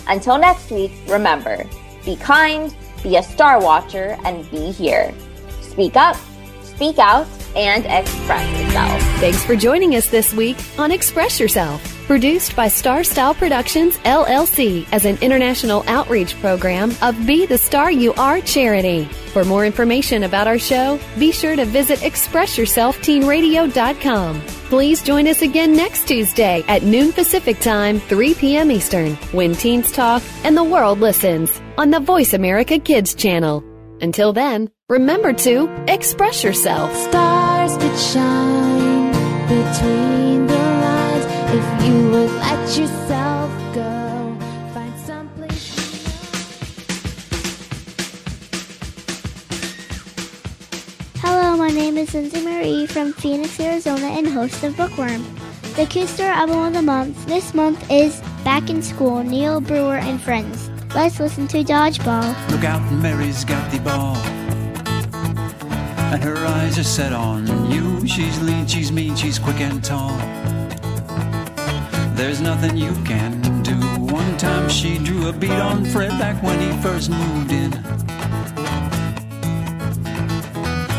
[0.07, 1.69] Until next week, remember
[2.09, 5.13] be kind, be a star watcher, and be here.
[5.61, 6.17] Speak up,
[6.63, 9.03] speak out, and express yourself.
[9.21, 14.87] Thanks for joining us this week on Express Yourself, produced by Star Style Productions LLC
[14.91, 19.05] as an international outreach program of Be the Star You Are charity.
[19.35, 24.41] For more information about our show, be sure to visit ExpressYourselfTeenRadio.com.
[24.41, 28.71] Please join us again next Tuesday at noon Pacific Time, 3 p.m.
[28.71, 33.63] Eastern, when teens talk and the world listens on the Voice America Kids channel.
[34.01, 36.93] Until then, remember to express yourself.
[36.93, 39.13] Stars could shine
[39.47, 41.25] between the lines
[41.55, 43.85] if you would let yourself go.
[51.21, 55.25] Hello, my name is Lindsay Marie from Phoenix, Arizona, and host of Bookworm,
[55.77, 57.25] the Kids Store album of the month.
[57.27, 60.71] This month is Back in school, Neil Brewer and friends.
[60.95, 62.51] Let's listen to Dodgeball.
[62.51, 64.17] Look out, Mary's got the ball.
[66.13, 68.07] And her eyes are set on you.
[68.07, 70.17] She's lean, she's mean, she's quick and tall.
[72.17, 73.77] There's nothing you can do.
[74.13, 77.73] One time she drew a beat on Fred back when he first moved in.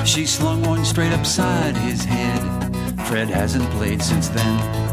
[0.06, 2.40] She slung one straight upside his head.
[3.08, 4.89] Fred hasn't played since then.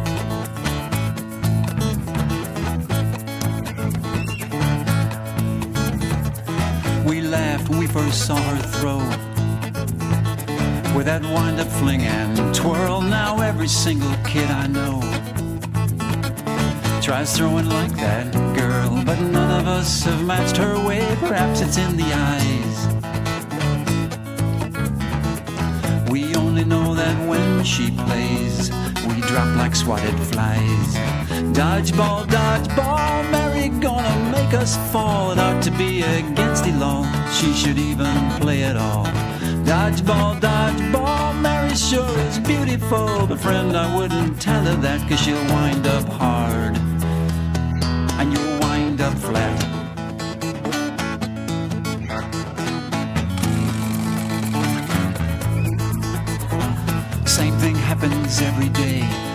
[7.97, 8.99] First saw her throw.
[10.95, 15.01] With that wind up fling and twirl, now every single kid I know
[17.01, 21.07] tries throwing like that girl, but none of us have matched her way.
[21.21, 22.77] Perhaps it's in the eyes.
[26.11, 28.69] We only know that when she plays,
[29.37, 30.95] drop like swatted flies.
[31.53, 35.32] Dodgeball, dodgeball, Mary gonna make us fall.
[35.32, 37.05] It ought to be against the law.
[37.39, 39.05] She should even play it all.
[39.70, 43.26] Dodgeball, dodgeball, Mary sure is beautiful.
[43.26, 46.74] But friend, I wouldn't tell her that, cause she'll wind up hard.
[48.18, 49.59] And you'll wind up flat.
[57.26, 59.26] Same thing happens every day.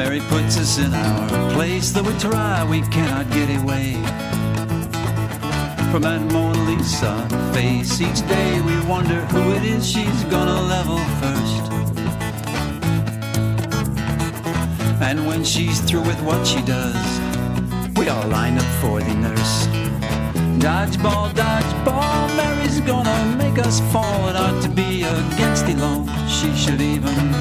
[0.00, 3.92] Mary puts us in our place, though we try, we cannot get away
[5.92, 7.12] from that Mona Lisa
[7.52, 8.00] face.
[8.00, 11.64] Each day we wonder who it is she's gonna level first.
[15.02, 16.96] And when she's through with what she does,
[17.94, 19.66] we all line up for the nurse.
[20.64, 24.28] Dodgeball, dodgeball, Mary's gonna make us fall.
[24.30, 26.06] It ought to be against the law.
[26.26, 27.39] She should even.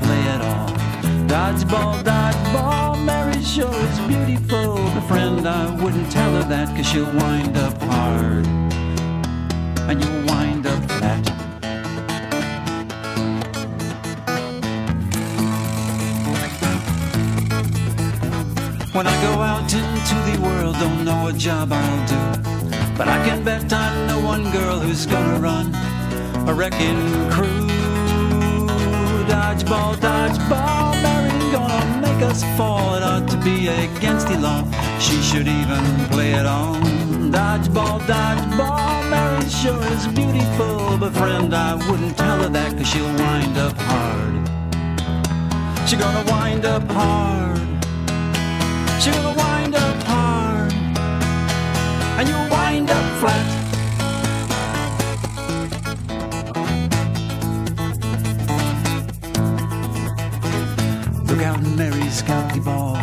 [1.30, 4.74] Dodgeball, dodgeball, Mary sure is beautiful.
[4.96, 8.48] But friend, I wouldn't tell her that, cause she'll wind up hard.
[9.88, 11.30] And you'll wind up flat.
[18.96, 22.42] When I go out into the world, don't know what job I'll do.
[22.98, 25.76] But I can bet I know one girl who's gonna run
[26.50, 27.68] a wrecking crew.
[29.30, 30.79] Dodgeball, dodgeball,
[32.20, 32.44] make us.
[32.44, 34.64] It ought to be against the law.
[35.00, 36.82] She should even play it on.
[37.32, 40.98] Dodgeball, dodgeball, Mary sure is beautiful.
[40.98, 44.34] But friend, I wouldn't tell her that, cause she'll wind up hard.
[45.88, 47.58] She gonna wind up hard.
[49.02, 50.74] She gonna wind up hard.
[52.18, 53.59] And you'll wind up flat.
[61.80, 62.98] Mary's the ball.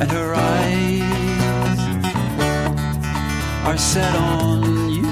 [0.00, 1.80] And her eyes
[3.66, 5.02] are set on you.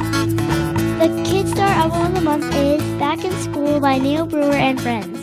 [1.01, 4.81] The Kid Star Album of the Month is Back in School by Neil Brewer and
[4.81, 5.19] Friends.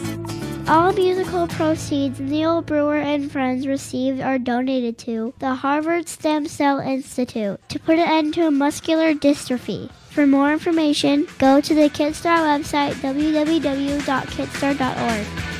[0.67, 6.79] All musical proceeds Neil Brewer and Friends received are donated to the Harvard Stem Cell
[6.79, 9.89] Institute to put an end to muscular dystrophy.
[10.09, 15.50] For more information, go to the Kidstar website www.kidstar.org.